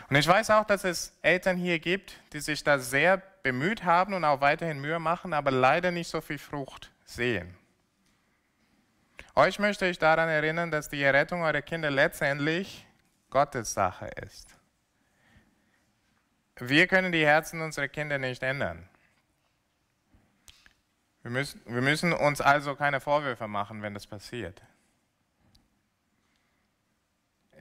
Und 0.09 0.15
ich 0.15 0.27
weiß 0.27 0.49
auch, 0.51 0.65
dass 0.65 0.83
es 0.83 1.13
Eltern 1.21 1.57
hier 1.57 1.79
gibt, 1.79 2.19
die 2.33 2.39
sich 2.39 2.63
da 2.63 2.79
sehr 2.79 3.21
bemüht 3.47 3.85
haben 3.85 4.13
und 4.13 4.25
auch 4.25 4.41
weiterhin 4.41 4.81
Mühe 4.81 4.99
machen, 4.99 5.31
aber 5.31 5.51
leider 5.51 5.89
nicht 5.89 6.09
so 6.09 6.19
viel 6.19 6.37
Frucht 6.37 6.91
sehen. 7.05 7.55
Euch 9.35 9.57
möchte 9.57 9.85
ich 9.85 9.97
daran 9.97 10.27
erinnern, 10.27 10.69
dass 10.69 10.89
die 10.89 11.01
Errettung 11.01 11.43
eurer 11.43 11.61
Kinder 11.61 11.89
letztendlich 11.89 12.85
Gottes 13.29 13.73
Sache 13.73 14.07
ist. 14.21 14.53
Wir 16.57 16.87
können 16.87 17.13
die 17.13 17.25
Herzen 17.25 17.61
unserer 17.61 17.87
Kinder 17.87 18.17
nicht 18.17 18.43
ändern. 18.43 18.89
Wir 21.21 21.31
müssen, 21.31 21.61
wir 21.65 21.81
müssen 21.81 22.11
uns 22.11 22.41
also 22.41 22.75
keine 22.75 22.99
Vorwürfe 22.99 23.47
machen, 23.47 23.81
wenn 23.81 23.93
das 23.93 24.07
passiert. 24.07 24.61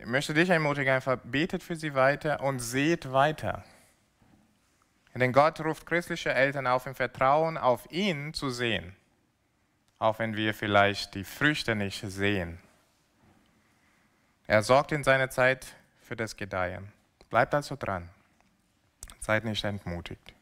Ich 0.01 0.07
möchte 0.07 0.35
dich 0.35 0.51
ermutigen, 0.51 0.92
einfach 0.92 1.18
betet 1.22 1.62
für 1.62 1.77
sie 1.77 1.94
weiter 1.94 2.40
und 2.42 2.59
seht 2.59 3.12
weiter. 3.12 3.64
Denn 5.19 5.33
Gott 5.33 5.61
ruft 5.61 5.87
christliche 5.87 6.35
Eltern 6.35 6.67
auf, 6.67 6.87
im 6.87 6.95
Vertrauen 6.95 7.57
auf 7.57 7.91
ihn 7.91 8.35
zu 8.35 8.51
sehen, 8.51 8.95
auch 9.99 10.19
wenn 10.19 10.37
wir 10.37 10.53
vielleicht 10.53 11.15
die 11.15 11.25
Früchte 11.25 11.75
nicht 11.75 12.03
sehen. 12.03 12.59
Er 14.47 14.63
sorgt 14.63 14.93
in 14.93 15.03
seiner 15.03 15.31
Zeit 15.31 15.67
für 16.03 16.17
das 16.17 16.37
Gedeihen. 16.37 16.93
Bleibt 17.31 17.55
also 17.55 17.77
dran. 17.77 18.09
Seid 19.19 19.45
nicht 19.45 19.65
entmutigt. 19.65 20.35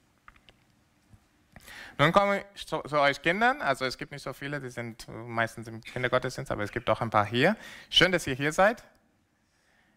Nun 1.96 2.12
komme 2.12 2.44
ich 2.54 2.66
zu, 2.66 2.80
zu, 2.80 2.98
euch 2.98 3.22
Kindern. 3.22 3.62
Also 3.62 3.84
es 3.84 3.96
gibt 3.96 4.10
nicht 4.10 4.22
so 4.22 4.32
viele, 4.32 4.60
die 4.60 4.68
sind 4.68 5.06
meistens 5.08 5.68
im 5.68 5.80
Kindergottesdienst, 5.80 6.50
aber 6.50 6.64
es 6.64 6.72
gibt 6.72 6.90
auch 6.90 7.00
ein 7.00 7.10
paar 7.10 7.24
hier. 7.24 7.56
Schön, 7.88 8.10
dass 8.10 8.26
ihr 8.26 8.34
hier 8.34 8.52
seid. 8.52 8.82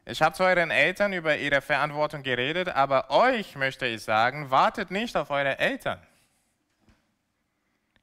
Ich 0.09 0.21
habe 0.21 0.33
zu 0.33 0.43
euren 0.43 0.71
Eltern 0.71 1.11
über 1.11 1.35
ihre 1.35 1.59
Verantwortung 1.59 2.23
geredet, 2.23 2.69
aber 2.69 3.09
euch 3.09 3.57
möchte 3.57 3.85
ich 3.85 4.03
sagen, 4.03 4.49
wartet 4.49 4.89
nicht 4.89 5.17
auf 5.17 5.29
eure 5.31 5.59
Eltern. 5.59 5.99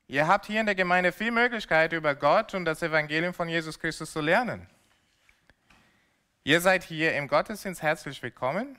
Ihr 0.06 0.28
habt 0.28 0.44
hier 0.44 0.60
in 0.60 0.66
der 0.66 0.74
Gemeinde 0.74 1.12
viel 1.12 1.30
Möglichkeit, 1.30 1.94
über 1.94 2.14
Gott 2.14 2.52
und 2.52 2.66
das 2.66 2.82
Evangelium 2.82 3.32
von 3.32 3.48
Jesus 3.48 3.78
Christus 3.78 4.12
zu 4.12 4.20
lernen. 4.20 4.68
Ihr 6.42 6.60
seid 6.60 6.82
hier 6.82 7.14
im 7.14 7.26
Gottesdienst 7.26 7.80
herzlich 7.80 8.22
willkommen. 8.22 8.76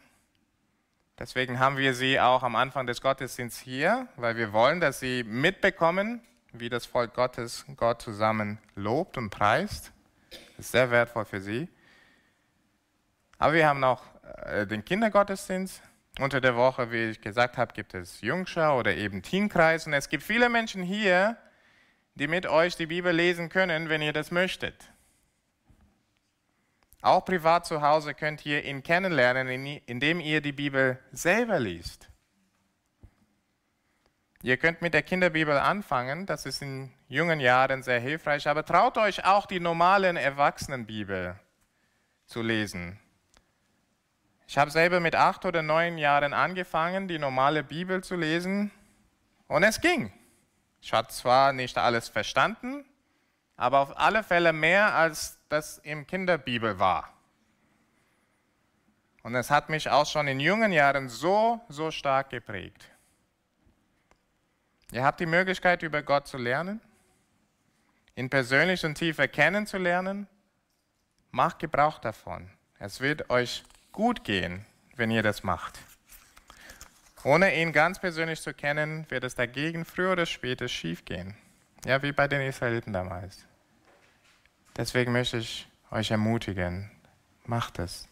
Deswegen 1.18 1.58
haben 1.58 1.78
wir 1.78 1.96
sie 1.96 2.20
auch 2.20 2.44
am 2.44 2.56
Anfang 2.56 2.86
des 2.86 3.02
Gottesdienstes 3.02 3.64
hier, 3.64 4.08
weil 4.18 4.38
wir 4.38 4.54
wollen, 4.54 4.80
dass 4.80 5.00
sie 5.00 5.24
mitbekommen, 5.24 6.22
wie 6.54 6.70
das 6.70 6.86
Volk 6.86 7.16
Gottes 7.16 7.66
Gott 7.76 8.04
zusammen 8.04 8.60
lobt 8.76 9.18
und 9.18 9.32
preist. 9.32 9.92
Das 10.30 10.68
ist 10.68 10.72
sehr 10.74 10.92
wertvoll 10.92 11.26
für 11.26 11.42
sie. 11.42 11.68
Aber 13.38 13.54
wir 13.54 13.68
haben 13.68 13.84
auch 13.84 14.04
äh, 14.46 14.66
den 14.66 14.84
Kindergottesdienst. 14.84 15.82
Unter 16.20 16.40
der 16.40 16.56
Woche, 16.56 16.92
wie 16.92 17.10
ich 17.10 17.20
gesagt 17.20 17.58
habe, 17.58 17.74
gibt 17.74 17.94
es 17.94 18.22
Jungschau 18.22 18.80
oder 18.80 18.96
eben 18.96 19.22
Teamkreis. 19.22 19.86
Und 19.86 19.94
es 19.94 20.08
gibt 20.08 20.24
viele 20.24 20.48
Menschen 20.48 20.82
hier, 20.82 21.36
die 22.16 22.28
mit 22.28 22.46
euch 22.46 22.78
die 22.78 22.86
Bibel 22.86 23.14
lesen 23.14 23.50
können, 23.50 23.90
wenn 23.90 24.02
ihr 24.02 24.14
das 24.14 24.32
möchtet. 24.32 24.90
Auch 27.02 27.26
privat 27.26 27.66
zu 27.66 27.82
Hause 27.82 28.14
könnt 28.14 28.46
ihr 28.46 28.64
ihn 28.64 28.82
kennenlernen, 28.82 29.48
indem 29.86 30.20
ihr 30.22 30.42
die 30.42 30.54
Bibel 30.54 30.98
selber 31.12 31.60
liest. 31.60 32.10
Ihr 34.42 34.58
könnt 34.58 34.82
mit 34.82 34.94
der 34.94 35.04
Kinderbibel 35.04 35.58
anfangen, 35.58 36.26
das 36.26 36.46
ist 36.46 36.62
in 36.62 36.92
jungen 37.08 37.40
Jahren 37.40 37.84
sehr 37.84 38.00
hilfreich, 38.00 38.48
aber 38.48 38.64
traut 38.64 38.98
euch 38.98 39.26
auch 39.26 39.46
die 39.48 39.60
normalen 39.60 40.18
Erwachsenenbibel 40.18 41.36
zu 42.26 42.42
lesen. 42.42 43.00
Ich 44.48 44.58
habe 44.58 44.70
selber 44.70 45.00
mit 45.00 45.16
acht 45.16 45.46
oder 45.46 45.62
neun 45.62 45.98
Jahren 45.98 46.34
angefangen, 46.34 47.08
die 47.08 47.18
normale 47.18 47.64
Bibel 47.64 48.04
zu 48.04 48.16
lesen 48.16 48.72
und 49.48 49.64
es 49.64 49.82
ging. 49.82 50.14
Ich 50.82 50.94
habe 50.94 51.08
zwar 51.08 51.52
nicht 51.52 51.78
alles 51.78 52.10
verstanden, 52.10 52.86
aber 53.58 53.80
auf 53.80 53.98
alle 53.98 54.24
Fälle 54.24 54.54
mehr, 54.54 54.94
als 54.94 55.40
das 55.50 55.80
im 55.80 56.06
Kinderbibel 56.06 56.78
war. 56.78 57.12
Und 59.24 59.34
es 59.34 59.50
hat 59.50 59.70
mich 59.70 59.90
auch 59.90 60.06
schon 60.06 60.28
in 60.28 60.40
jungen 60.40 60.72
Jahren 60.72 61.10
so, 61.10 61.60
so 61.68 61.90
stark 61.90 62.30
geprägt. 62.30 62.92
Ihr 64.92 65.04
habt 65.04 65.20
die 65.20 65.26
Möglichkeit, 65.26 65.82
über 65.82 66.04
Gott 66.04 66.28
zu 66.28 66.38
lernen, 66.38 66.80
ihn 68.16 68.30
persönlich 68.30 68.86
und 68.86 68.96
tiefer 68.96 69.28
kennenzulernen. 69.28 70.28
Macht 71.32 71.58
Gebrauch 71.58 71.98
davon. 71.98 72.52
Es 72.78 73.02
wird 73.02 73.32
euch 73.32 73.64
gut 73.96 74.26
gehen, 74.26 74.66
wenn 74.98 75.10
ihr 75.10 75.24
das 75.24 75.44
macht. 75.44 75.80
Ohne 77.24 77.56
ihn 77.60 77.72
ganz 77.72 77.98
persönlich 77.98 78.42
zu 78.42 78.54
kennen, 78.54 79.10
wird 79.10 79.24
es 79.24 79.36
dagegen 79.36 79.86
früher 79.86 80.12
oder 80.12 80.26
später 80.26 80.68
schief 80.68 81.06
gehen. 81.06 81.34
Ja, 81.86 82.04
wie 82.04 82.12
bei 82.12 82.28
den 82.28 82.42
Israeliten 82.42 82.92
damals. 82.92 83.48
Deswegen 84.76 85.14
möchte 85.14 85.38
ich 85.38 85.68
euch 85.92 86.12
ermutigen, 86.12 86.92
macht 87.46 87.80
es. 87.80 88.10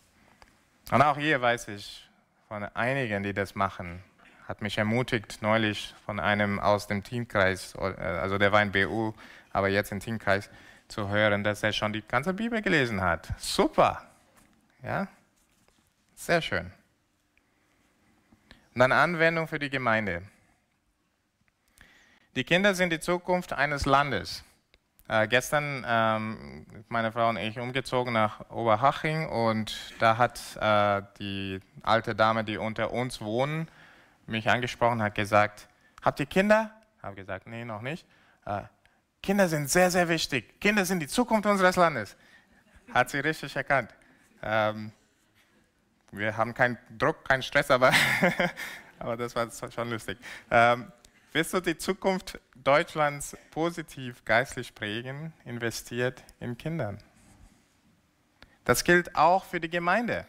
Und 0.90 1.02
auch 1.02 1.18
hier 1.18 1.42
weiß 1.42 1.68
ich 1.68 2.10
von 2.48 2.64
einigen, 2.64 3.24
die 3.24 3.34
das 3.34 3.54
machen, 3.54 4.02
hat 4.48 4.62
mich 4.62 4.78
ermutigt 4.78 5.42
neulich 5.42 5.94
von 6.06 6.18
einem 6.22 6.62
aus 6.62 6.88
dem 6.88 7.04
Teamkreis, 7.04 7.76
also 7.76 8.38
der 8.38 8.54
war 8.54 8.62
in 8.62 8.72
BU, 8.72 9.14
aber 9.52 9.68
jetzt 9.68 9.92
im 9.92 10.00
Teamkreis, 10.00 10.50
zu 10.88 11.10
hören, 11.10 11.44
dass 11.44 11.62
er 11.62 11.74
schon 11.74 11.92
die 11.92 12.04
ganze 12.04 12.34
Bibel 12.34 12.62
gelesen 12.62 13.02
hat. 13.02 13.28
Super! 13.38 14.04
Ja, 14.82 15.08
sehr 16.16 16.42
schön. 16.42 16.72
Und 18.74 18.80
dann 18.80 18.92
Anwendung 18.92 19.48
für 19.48 19.60
die 19.60 19.70
Gemeinde. 19.70 20.24
Die 22.36 22.44
Kinder 22.44 22.74
sind 22.74 22.92
die 22.92 23.00
Zukunft 23.00 23.54
eines 23.54 23.86
Landes. 23.86 24.44
Äh, 25.08 25.28
gestern 25.28 25.86
ähm, 25.88 26.66
meine 26.88 27.12
Frau 27.12 27.30
und 27.30 27.38
ich 27.38 27.60
umgezogen 27.60 28.14
nach 28.14 28.50
Oberhaching 28.50 29.28
und 29.28 29.94
da 30.00 30.18
hat 30.18 30.40
äh, 30.60 31.06
die 31.20 31.60
alte 31.84 32.16
Dame, 32.16 32.44
die 32.44 32.58
unter 32.58 32.92
uns 32.92 33.22
wohnen, 33.22 33.68
mich 34.26 34.50
angesprochen, 34.50 35.04
hat 35.04 35.14
gesagt, 35.14 35.68
habt 36.02 36.20
ihr 36.20 36.26
Kinder? 36.26 36.72
Habe 37.04 37.16
gesagt, 37.16 37.48
nee, 37.48 37.66
noch 37.66 37.82
nicht. 37.82 38.08
Äh, 38.46 38.62
Kinder 39.22 39.48
sind 39.48 39.70
sehr, 39.70 39.92
sehr 39.92 40.10
wichtig. 40.10 40.60
Kinder 40.60 40.86
sind 40.86 41.00
die 41.00 41.08
Zukunft 41.08 41.46
unseres 41.46 41.76
Landes. 41.76 42.16
Hat 42.94 43.10
sie 43.10 43.20
richtig 43.20 43.56
erkannt. 43.56 43.94
Ähm, 44.42 44.92
wir 46.14 46.38
haben 46.38 46.54
keinen 46.54 46.78
Druck, 46.98 47.26
keinen 47.26 47.44
Stress, 47.44 47.72
aber, 47.72 47.92
aber 49.00 49.18
das 49.18 49.36
war 49.36 49.50
schon 49.72 49.90
lustig. 49.90 50.18
Ähm, 50.50 50.92
willst 51.32 51.54
du 51.54 51.60
die 51.60 51.78
Zukunft 51.78 52.40
Deutschlands 52.56 53.36
positiv 53.52 54.24
geistlich 54.26 54.74
prägen? 54.76 55.34
Investiert 55.46 56.24
in 56.40 56.58
Kindern. 56.58 57.00
Das 58.64 58.84
gilt 58.84 59.16
auch 59.16 59.44
für 59.44 59.60
die 59.60 59.70
Gemeinde. 59.70 60.26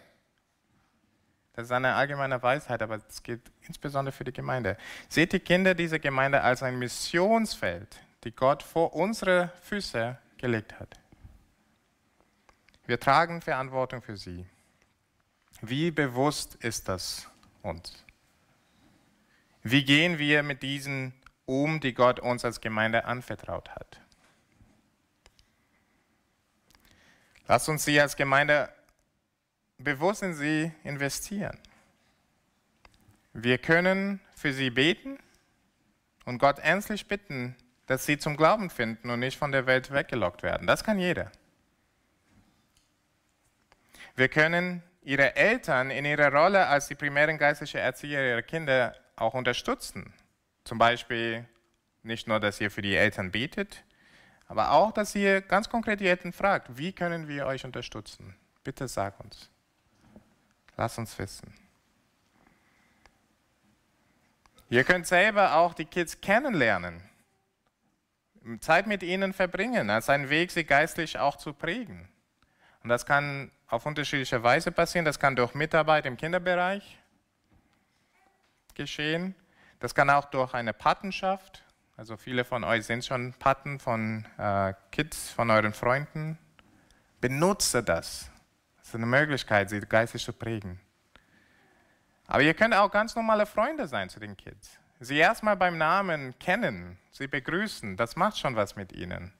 Das 1.54 1.66
ist 1.66 1.70
eine 1.70 1.94
allgemeine 1.94 2.42
Weisheit, 2.42 2.82
aber 2.82 3.00
es 3.08 3.22
gilt 3.22 3.42
insbesondere 3.62 4.12
für 4.12 4.24
die 4.24 4.32
Gemeinde. 4.32 4.76
Seht 5.08 5.32
die 5.32 5.38
Kinder 5.38 5.74
dieser 5.74 6.00
Gemeinde 6.00 6.40
als 6.40 6.64
ein 6.64 6.78
Missionsfeld, 6.78 8.00
die 8.24 8.32
Gott 8.32 8.62
vor 8.62 8.94
unsere 8.94 9.52
Füße 9.62 10.18
gelegt 10.36 10.80
hat. 10.80 10.98
Wir 12.86 12.98
tragen 12.98 13.40
Verantwortung 13.40 14.02
für 14.02 14.16
sie. 14.16 14.44
Wie 15.66 15.90
bewusst 15.90 16.56
ist 16.56 16.88
das 16.88 17.26
uns? 17.62 18.04
Wie 19.62 19.82
gehen 19.82 20.18
wir 20.18 20.42
mit 20.42 20.62
diesen 20.62 21.14
um, 21.46 21.80
die 21.80 21.94
Gott 21.94 22.20
uns 22.20 22.44
als 22.44 22.60
Gemeinde 22.60 23.06
anvertraut 23.06 23.70
hat? 23.70 23.98
Lasst 27.46 27.70
uns 27.70 27.84
sie 27.84 27.98
als 27.98 28.14
Gemeinde 28.16 28.68
bewusst 29.78 30.22
in 30.22 30.34
sie 30.34 30.70
investieren. 30.82 31.58
Wir 33.32 33.56
können 33.56 34.20
für 34.36 34.52
sie 34.52 34.68
beten 34.68 35.18
und 36.26 36.38
Gott 36.38 36.58
ernstlich 36.58 37.08
bitten, 37.08 37.56
dass 37.86 38.04
sie 38.04 38.18
zum 38.18 38.36
Glauben 38.36 38.68
finden 38.68 39.08
und 39.08 39.20
nicht 39.20 39.38
von 39.38 39.50
der 39.50 39.64
Welt 39.64 39.90
weggelockt 39.90 40.42
werden. 40.42 40.66
Das 40.66 40.84
kann 40.84 40.98
jeder. 40.98 41.32
Wir 44.14 44.28
können 44.28 44.82
ihre 45.04 45.36
Eltern 45.36 45.90
in 45.90 46.04
ihrer 46.04 46.32
Rolle 46.32 46.66
als 46.66 46.88
die 46.88 46.94
primären 46.94 47.38
geistlichen 47.38 47.78
Erzieher 47.78 48.26
ihrer 48.26 48.42
Kinder 48.42 48.96
auch 49.16 49.34
unterstützen. 49.34 50.12
Zum 50.64 50.78
Beispiel 50.78 51.46
nicht 52.02 52.26
nur, 52.26 52.40
dass 52.40 52.60
ihr 52.60 52.70
für 52.70 52.82
die 52.82 52.96
Eltern 52.96 53.30
betet, 53.30 53.84
aber 54.46 54.72
auch, 54.72 54.92
dass 54.92 55.14
ihr 55.14 55.40
ganz 55.42 55.68
konkret 55.68 56.00
die 56.00 56.08
Eltern 56.08 56.32
fragt, 56.32 56.76
wie 56.76 56.92
können 56.92 57.28
wir 57.28 57.46
euch 57.46 57.64
unterstützen? 57.64 58.34
Bitte 58.62 58.88
sag 58.88 59.20
uns. 59.20 59.50
Lass 60.76 60.98
uns 60.98 61.18
wissen. 61.18 61.54
Ihr 64.70 64.84
könnt 64.84 65.06
selber 65.06 65.56
auch 65.56 65.74
die 65.74 65.84
Kids 65.84 66.20
kennenlernen, 66.20 67.02
Zeit 68.60 68.86
mit 68.86 69.02
ihnen 69.02 69.32
verbringen, 69.32 69.88
als 69.90 70.08
einen 70.08 70.30
Weg, 70.30 70.50
sie 70.50 70.64
geistlich 70.64 71.18
auch 71.18 71.36
zu 71.36 71.52
prägen. 71.52 72.08
Und 72.84 72.90
das 72.90 73.06
kann 73.06 73.50
auf 73.66 73.86
unterschiedliche 73.86 74.42
Weise 74.42 74.70
passieren. 74.70 75.06
Das 75.06 75.18
kann 75.18 75.34
durch 75.34 75.54
Mitarbeit 75.54 76.04
im 76.04 76.18
Kinderbereich 76.18 76.98
geschehen. 78.74 79.34
Das 79.80 79.94
kann 79.94 80.10
auch 80.10 80.26
durch 80.26 80.52
eine 80.52 80.74
Patenschaft. 80.74 81.64
Also 81.96 82.18
viele 82.18 82.44
von 82.44 82.62
euch 82.62 82.84
sind 82.84 83.02
schon 83.02 83.32
Paten 83.34 83.80
von 83.80 84.26
äh, 84.36 84.74
Kids, 84.92 85.30
von 85.30 85.50
euren 85.50 85.72
Freunden. 85.72 86.38
Benutze 87.22 87.82
das. 87.82 88.30
Das 88.76 88.88
ist 88.88 88.94
eine 88.94 89.06
Möglichkeit, 89.06 89.70
sie 89.70 89.80
geistig 89.80 90.22
zu 90.22 90.34
prägen. 90.34 90.78
Aber 92.26 92.42
ihr 92.42 92.52
könnt 92.52 92.74
auch 92.74 92.90
ganz 92.90 93.16
normale 93.16 93.46
Freunde 93.46 93.88
sein 93.88 94.10
zu 94.10 94.20
den 94.20 94.36
Kids. 94.36 94.78
Sie 95.00 95.16
erstmal 95.16 95.56
beim 95.56 95.78
Namen 95.78 96.38
kennen, 96.38 96.98
sie 97.10 97.28
begrüßen, 97.28 97.96
das 97.96 98.14
macht 98.16 98.38
schon 98.38 98.56
was 98.56 98.76
mit 98.76 98.92
ihnen. 98.92 99.32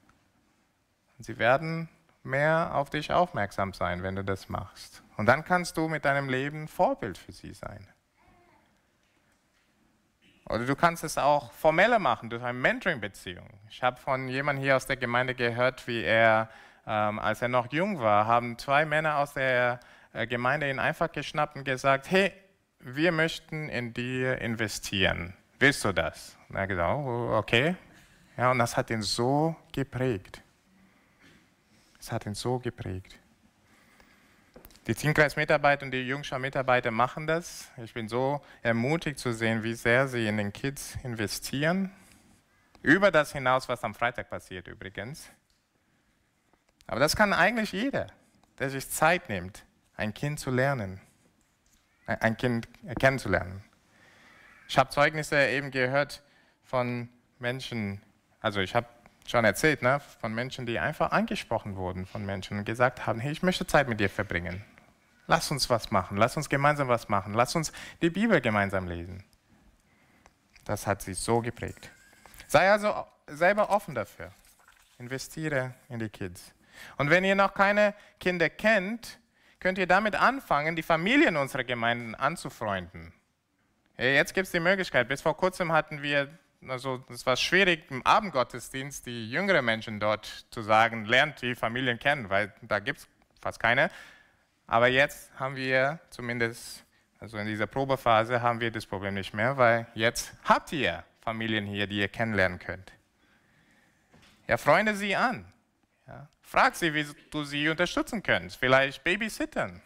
Sie 1.19 1.39
werden 1.39 1.89
mehr 2.25 2.75
auf 2.75 2.91
dich 2.91 3.13
aufmerksam 3.13 3.73
sein, 3.73 4.03
wenn 4.03 4.17
du 4.17 4.25
das 4.25 4.49
machst. 4.49 5.03
Und 5.17 5.27
dann 5.27 5.45
kannst 5.45 5.77
du 5.77 5.89
mit 5.89 6.05
deinem 6.05 6.29
Leben 6.29 6.69
Vorbild 6.69 7.19
für 7.19 7.33
sie 7.33 7.55
sein. 7.55 7.87
Oder 10.49 10.67
du 10.67 10.77
kannst 10.77 11.05
es 11.05 11.17
auch 11.17 11.53
formeller 11.53 11.99
machen 11.99 12.29
durch 12.29 12.43
eine 12.43 12.59
Mentoring-Beziehung. 12.59 13.49
Ich 13.71 13.83
habe 13.83 13.97
von 13.99 14.29
jemandem 14.29 14.63
hier 14.63 14.77
aus 14.77 14.87
der 14.87 14.97
Gemeinde 14.97 15.35
gehört, 15.35 15.87
wie 15.87 16.03
er, 16.03 16.51
ähm, 16.87 17.19
als 17.19 17.41
er 17.41 17.49
noch 17.49 17.73
jung 17.73 17.99
war, 18.01 18.27
haben 18.27 18.59
zwei 18.59 18.85
Männer 18.85 19.19
aus 19.19 19.33
der 19.33 19.81
äh, 20.13 20.27
Gemeinde 20.27 20.69
ihn 20.69 20.79
einfach 20.79 21.11
geschnappt 21.11 21.57
und 21.57 21.65
gesagt, 21.65 22.11
hey, 22.11 22.33
wir 22.79 23.13
möchten 23.13 23.71
in 23.71 23.95
dir 23.95 24.39
investieren. 24.43 25.35
Willst 25.59 25.85
du 25.85 25.93
das? 25.93 26.37
Und 26.49 26.57
er 26.57 26.63
hat 26.63 26.69
gesagt, 26.69 26.95
oh, 26.95 27.37
okay. 27.37 27.77
Ja, 28.37 28.51
und 28.51 28.59
das 28.59 28.77
hat 28.77 28.91
ihn 28.91 29.01
so 29.01 29.57
geprägt. 29.73 30.44
Es 32.05 32.13
hat 32.13 32.27
ihn 32.27 32.35
so 32.35 32.59
geprägt. 32.59 33.19
Die 34.87 34.95
Teamkreis-Mitarbeiter 34.95 35.87
und 35.87 35.91
die 35.91 36.07
Jungschau-Mitarbeiter 36.07 36.91
machen 36.91 37.27
das. 37.27 37.71
Ich 37.83 37.95
bin 37.95 38.11
so 38.11 38.43
ermutigt 38.61 39.19
zu 39.19 39.33
sehen, 39.33 39.63
wie 39.63 39.73
sehr 39.73 40.07
sie 40.07 40.27
in 40.27 40.37
den 40.37 40.53
Kids 40.53 40.99
investieren. 41.03 41.91
Über 42.83 43.11
das 43.11 43.33
hinaus, 43.33 43.71
was 43.71 43.83
am 43.85 43.95
Freitag 43.95 44.29
passiert 44.29 44.69
übrigens. 44.69 45.31
Aber 46.87 47.01
das 47.01 47.17
kann 47.17 47.33
eigentlich 47.33 47.73
jeder, 47.73 48.09
der 48.59 48.69
sich 48.69 48.91
Zeit 48.91 49.31
nimmt, 49.31 49.65
ein 49.97 50.13
Kind 50.13 50.39
zu 50.39 50.51
lernen, 50.51 51.01
ein 52.05 52.37
Kind 52.37 52.69
kennenzulernen. 53.01 53.65
Ich 54.69 54.77
habe 54.77 54.91
Zeugnisse 54.91 55.49
eben 55.49 55.71
gehört 55.71 56.23
von 56.65 57.09
Menschen, 57.39 58.03
also 58.41 58.61
ich 58.61 58.75
habe 58.75 58.89
schon 59.27 59.45
erzählt, 59.45 59.83
ne, 59.83 60.01
von 60.21 60.35
Menschen, 60.35 60.67
die 60.67 60.79
einfach 60.79 61.11
angesprochen 61.11 61.77
wurden 61.77 62.07
von 62.07 62.25
Menschen 62.25 62.59
und 62.59 62.65
gesagt 62.65 63.07
haben, 63.07 63.21
hey, 63.21 63.33
ich 63.33 63.43
möchte 63.43 63.67
Zeit 63.67 63.89
mit 63.89 64.01
dir 64.01 64.11
verbringen. 64.11 64.65
Lass 65.27 65.51
uns 65.51 65.71
was 65.71 65.91
machen, 65.91 66.17
lass 66.19 66.37
uns 66.37 66.49
gemeinsam 66.49 66.89
was 66.89 67.09
machen, 67.09 67.33
lass 67.33 67.55
uns 67.55 67.73
die 68.03 68.11
Bibel 68.11 68.41
gemeinsam 68.41 68.87
lesen. 68.87 69.25
Das 70.65 70.87
hat 70.87 71.03
sie 71.03 71.15
so 71.15 71.41
geprägt. 71.41 71.91
Sei 72.47 72.71
also 72.71 73.07
selber 73.27 73.71
offen 73.71 73.95
dafür. 73.95 74.33
Investiere 74.99 75.75
in 75.89 75.99
die 75.99 76.09
Kids. 76.09 76.53
Und 76.97 77.11
wenn 77.11 77.25
ihr 77.25 77.35
noch 77.35 77.55
keine 77.55 77.95
Kinder 78.21 78.51
kennt, 78.51 79.19
könnt 79.61 79.79
ihr 79.79 79.87
damit 79.87 80.15
anfangen, 80.15 80.77
die 80.77 80.83
Familien 80.83 81.37
unserer 81.37 81.65
Gemeinden 81.65 82.15
anzufreunden. 82.15 83.13
Jetzt 83.97 84.35
gibt 84.35 84.47
es 84.47 84.53
die 84.53 84.61
Möglichkeit. 84.61 85.09
Bis 85.09 85.23
vor 85.23 85.37
kurzem 85.37 85.73
hatten 85.73 86.03
wir, 86.03 86.29
also 86.69 87.05
es 87.09 87.25
war 87.27 87.37
schwierig 87.37 87.91
im 87.91 88.05
Abendgottesdienst 88.05 89.07
die 89.07 89.31
jüngeren 89.31 89.65
Menschen 89.65 90.01
dort 90.01 90.47
zu 90.51 90.63
sagen, 90.63 91.05
lernt 91.05 91.43
die 91.43 91.55
Familien 91.55 91.99
kennen, 91.99 92.31
weil 92.31 92.53
da 92.63 92.79
gibt 92.79 93.01
es 93.01 93.09
fast 93.41 93.61
keine. 93.61 93.91
Aber 94.67 94.89
jetzt 94.89 95.31
haben 95.39 95.57
wir 95.57 96.01
zumindest, 96.11 96.85
also 97.21 97.37
in 97.39 97.47
dieser 97.47 97.67
Probephase, 97.67 98.41
haben 98.41 98.61
wir 98.61 98.71
das 98.71 98.87
Problem 98.87 99.15
nicht 99.15 99.35
mehr, 99.35 99.57
weil 99.57 99.87
jetzt 99.95 100.33
habt 100.45 100.73
ihr 100.73 101.05
Familien 101.21 101.67
hier, 101.67 101.87
die 101.87 101.99
ihr 101.99 102.09
kennenlernen 102.09 102.59
könnt. 102.59 102.93
Ja, 104.47 104.57
freunde 104.57 104.95
sie 104.95 105.17
an. 105.17 105.45
Ja, 106.07 106.29
frag 106.43 106.75
sie, 106.75 106.93
wie 106.93 107.07
du 107.31 107.45
sie 107.45 107.69
unterstützen 107.69 108.23
kannst. 108.23 108.57
Vielleicht 108.57 109.03
babysittern. 109.05 109.81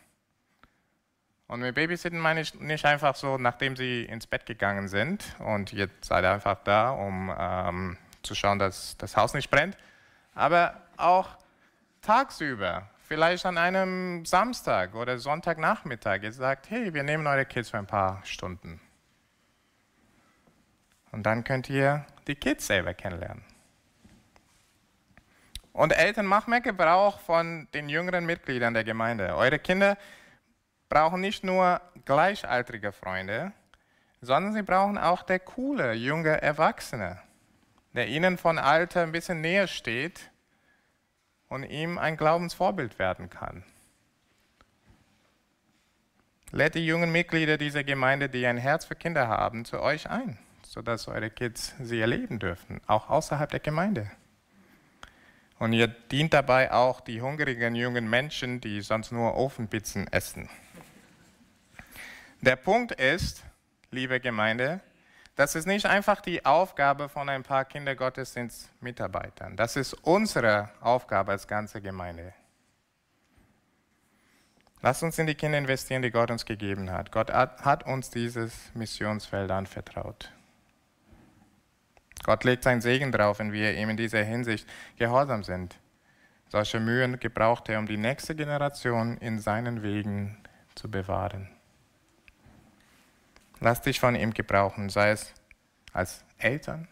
Und 1.48 1.60
mit 1.60 1.74
Babysitten 1.74 2.18
meine 2.18 2.42
ich 2.42 2.54
nicht 2.60 2.84
einfach 2.84 3.14
so, 3.14 3.38
nachdem 3.38 3.74
sie 3.74 4.04
ins 4.04 4.26
Bett 4.26 4.44
gegangen 4.44 4.88
sind 4.88 5.24
und 5.38 5.72
jetzt 5.72 6.04
seid 6.04 6.22
ihr 6.24 6.30
einfach 6.30 6.58
da, 6.62 6.90
um 6.90 7.34
ähm, 7.36 7.96
zu 8.22 8.34
schauen, 8.34 8.58
dass 8.58 8.98
das 8.98 9.16
Haus 9.16 9.32
nicht 9.32 9.50
brennt, 9.50 9.76
aber 10.34 10.82
auch 10.98 11.30
tagsüber 12.02 12.90
vielleicht 13.02 13.46
an 13.46 13.56
einem 13.56 14.26
Samstag 14.26 14.94
oder 14.94 15.18
Sonntagnachmittag, 15.18 16.22
ihr 16.22 16.32
sagt, 16.32 16.68
hey, 16.68 16.92
wir 16.92 17.02
nehmen 17.02 17.26
eure 17.26 17.46
Kids 17.46 17.70
für 17.70 17.78
ein 17.78 17.86
paar 17.86 18.20
Stunden. 18.24 18.78
Und 21.10 21.22
dann 21.24 21.44
könnt 21.44 21.70
ihr 21.70 22.04
die 22.26 22.34
Kids 22.34 22.66
selber 22.66 22.92
kennenlernen. 22.92 23.42
Und 25.72 25.92
Eltern, 25.92 26.26
macht 26.26 26.48
mehr 26.48 26.60
Gebrauch 26.60 27.20
von 27.20 27.68
den 27.72 27.88
jüngeren 27.88 28.26
Mitgliedern 28.26 28.74
der 28.74 28.84
Gemeinde. 28.84 29.34
Eure 29.34 29.58
Kinder 29.58 29.96
brauchen 30.88 31.20
nicht 31.20 31.44
nur 31.44 31.80
gleichaltrige 32.04 32.92
Freunde, 32.92 33.52
sondern 34.20 34.52
sie 34.52 34.62
brauchen 34.62 34.98
auch 34.98 35.22
der 35.22 35.38
coole, 35.38 35.92
junge 35.92 36.40
Erwachsene, 36.40 37.18
der 37.94 38.08
ihnen 38.08 38.38
von 38.38 38.58
Alter 38.58 39.02
ein 39.02 39.12
bisschen 39.12 39.40
näher 39.40 39.66
steht 39.66 40.30
und 41.48 41.64
ihm 41.64 41.98
ein 41.98 42.16
Glaubensvorbild 42.16 42.98
werden 42.98 43.30
kann. 43.30 43.64
Lädt 46.50 46.74
die 46.74 46.86
jungen 46.86 47.12
Mitglieder 47.12 47.58
dieser 47.58 47.84
Gemeinde, 47.84 48.28
die 48.28 48.46
ein 48.46 48.56
Herz 48.56 48.86
für 48.86 48.94
Kinder 48.94 49.28
haben, 49.28 49.66
zu 49.66 49.80
euch 49.80 50.08
ein, 50.08 50.38
sodass 50.64 51.06
eure 51.06 51.30
Kids 51.30 51.74
sie 51.78 52.00
erleben 52.00 52.38
dürfen, 52.38 52.80
auch 52.86 53.10
außerhalb 53.10 53.50
der 53.50 53.60
Gemeinde. 53.60 54.10
Und 55.58 55.72
ihr 55.72 55.88
dient 55.88 56.32
dabei 56.32 56.72
auch 56.72 57.00
die 57.00 57.20
hungrigen 57.20 57.74
jungen 57.74 58.08
Menschen, 58.08 58.60
die 58.60 58.80
sonst 58.80 59.12
nur 59.12 59.36
Ofenpizzen 59.36 60.06
essen. 60.10 60.48
Der 62.40 62.54
Punkt 62.54 62.92
ist, 62.92 63.42
liebe 63.90 64.20
Gemeinde, 64.20 64.80
das 65.34 65.56
ist 65.56 65.66
nicht 65.66 65.86
einfach 65.86 66.20
die 66.20 66.44
Aufgabe 66.44 67.08
von 67.08 67.28
ein 67.28 67.42
paar 67.42 67.64
Kindergottesdienstmitarbeitern. 67.64 69.56
Das 69.56 69.74
ist 69.74 69.94
unsere 69.94 70.70
Aufgabe 70.80 71.32
als 71.32 71.48
ganze 71.48 71.80
Gemeinde. 71.80 72.32
Lasst 74.82 75.02
uns 75.02 75.18
in 75.18 75.26
die 75.26 75.34
Kinder 75.34 75.58
investieren, 75.58 76.02
die 76.02 76.12
Gott 76.12 76.30
uns 76.30 76.44
gegeben 76.44 76.92
hat. 76.92 77.10
Gott 77.10 77.32
hat 77.32 77.86
uns 77.86 78.10
dieses 78.10 78.72
Missionsfeld 78.74 79.50
anvertraut. 79.50 80.30
Gott 82.22 82.44
legt 82.44 82.62
seinen 82.62 82.80
Segen 82.80 83.10
drauf, 83.10 83.40
wenn 83.40 83.52
wir 83.52 83.74
ihm 83.76 83.90
in 83.90 83.96
dieser 83.96 84.22
Hinsicht 84.22 84.68
gehorsam 84.96 85.42
sind. 85.42 85.76
Solche 86.48 86.78
Mühen 86.78 87.18
gebraucht 87.18 87.68
er, 87.68 87.80
um 87.80 87.86
die 87.86 87.96
nächste 87.96 88.36
Generation 88.36 89.18
in 89.18 89.40
seinen 89.40 89.82
Wegen 89.82 90.36
zu 90.76 90.88
bewahren. 90.88 91.48
Lass 93.60 93.80
dich 93.82 93.98
von 93.98 94.14
ihm 94.14 94.32
gebrauchen, 94.32 94.88
sei 94.88 95.10
es 95.10 95.34
als 95.92 96.24
Eltern 96.38 96.86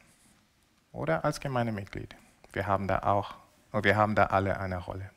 oder 0.93 1.25
als 1.25 1.41
Gemeindemitglied. 1.41 2.17
Wir 2.53 2.67
haben 2.67 2.89
da 2.89 3.01
auch, 3.01 3.37
und 3.71 3.85
wir 3.85 3.97
haben 3.97 4.15
da 4.15 4.27
alle 4.27 4.59
eine 4.59 4.79
Rolle. 4.79 5.11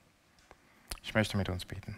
Ich 1.02 1.14
möchte 1.14 1.38
mit 1.38 1.50
uns 1.50 1.66
beten. 1.66 1.98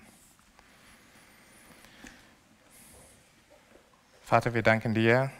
Vater, 4.21 4.53
wir 4.53 4.63
danken 4.63 4.93
dir 4.93 5.31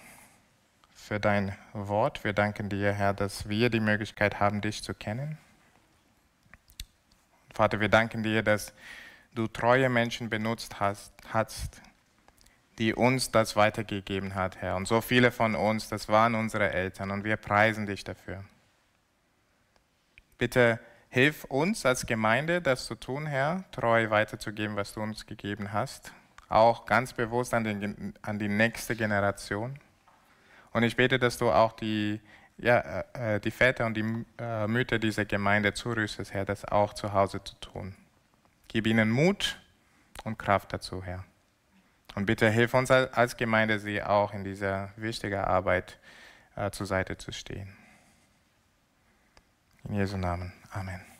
für 0.93 1.19
dein 1.19 1.55
Wort. 1.71 2.25
Wir 2.25 2.33
danken 2.33 2.67
dir, 2.67 2.91
Herr, 2.91 3.13
dass 3.13 3.47
wir 3.47 3.69
die 3.69 3.79
Möglichkeit 3.79 4.41
haben, 4.41 4.59
dich 4.59 4.83
zu 4.83 4.93
kennen. 4.93 5.37
Vater, 7.53 7.79
wir 7.79 7.89
danken 7.89 8.23
dir, 8.23 8.43
dass 8.43 8.73
du 9.33 9.47
treue 9.47 9.87
Menschen 9.87 10.29
benutzt 10.29 10.79
hast, 10.81 11.13
hast 11.31 11.81
die 12.81 12.95
uns 12.95 13.29
das 13.29 13.55
weitergegeben 13.55 14.33
hat, 14.33 14.57
Herr. 14.57 14.75
Und 14.75 14.87
so 14.87 15.01
viele 15.01 15.29
von 15.29 15.53
uns, 15.53 15.87
das 15.87 16.09
waren 16.09 16.33
unsere 16.33 16.71
Eltern 16.71 17.11
und 17.11 17.23
wir 17.23 17.37
preisen 17.37 17.85
dich 17.85 18.03
dafür. 18.03 18.43
Bitte 20.39 20.79
hilf 21.09 21.43
uns 21.43 21.85
als 21.85 22.07
Gemeinde, 22.07 22.59
das 22.59 22.87
zu 22.87 22.95
tun, 22.95 23.27
Herr, 23.27 23.65
treu 23.71 24.09
weiterzugeben, 24.09 24.77
was 24.77 24.93
du 24.93 25.01
uns 25.01 25.27
gegeben 25.27 25.71
hast. 25.71 26.11
Auch 26.49 26.87
ganz 26.87 27.13
bewusst 27.13 27.53
an, 27.53 27.65
den, 27.65 28.15
an 28.23 28.39
die 28.39 28.49
nächste 28.49 28.95
Generation. 28.95 29.77
Und 30.71 30.81
ich 30.81 30.95
bete, 30.95 31.19
dass 31.19 31.37
du 31.37 31.51
auch 31.51 31.73
die, 31.73 32.19
ja, 32.57 33.01
äh, 33.13 33.39
die 33.39 33.51
Väter 33.51 33.85
und 33.85 33.95
die 33.95 34.25
äh, 34.39 34.65
Mütter 34.65 34.97
dieser 34.97 35.25
Gemeinde 35.25 35.75
zurüstest, 35.75 36.33
Herr, 36.33 36.45
das 36.45 36.65
auch 36.65 36.95
zu 36.95 37.13
Hause 37.13 37.43
zu 37.43 37.53
tun. 37.59 37.95
Gib 38.69 38.87
ihnen 38.87 39.11
Mut 39.11 39.61
und 40.23 40.39
Kraft 40.39 40.73
dazu, 40.73 41.03
Herr. 41.03 41.23
Und 42.15 42.25
bitte 42.25 42.49
hilf 42.49 42.73
uns 42.73 42.91
als 42.91 43.37
Gemeinde, 43.37 43.79
sie 43.79 44.03
auch 44.03 44.33
in 44.33 44.43
dieser 44.43 44.91
wichtigen 44.97 45.39
Arbeit 45.39 45.97
äh, 46.55 46.69
zur 46.71 46.85
Seite 46.85 47.17
zu 47.17 47.31
stehen. 47.31 47.75
In 49.87 49.95
Jesu 49.95 50.17
Namen. 50.17 50.53
Amen. 50.71 51.10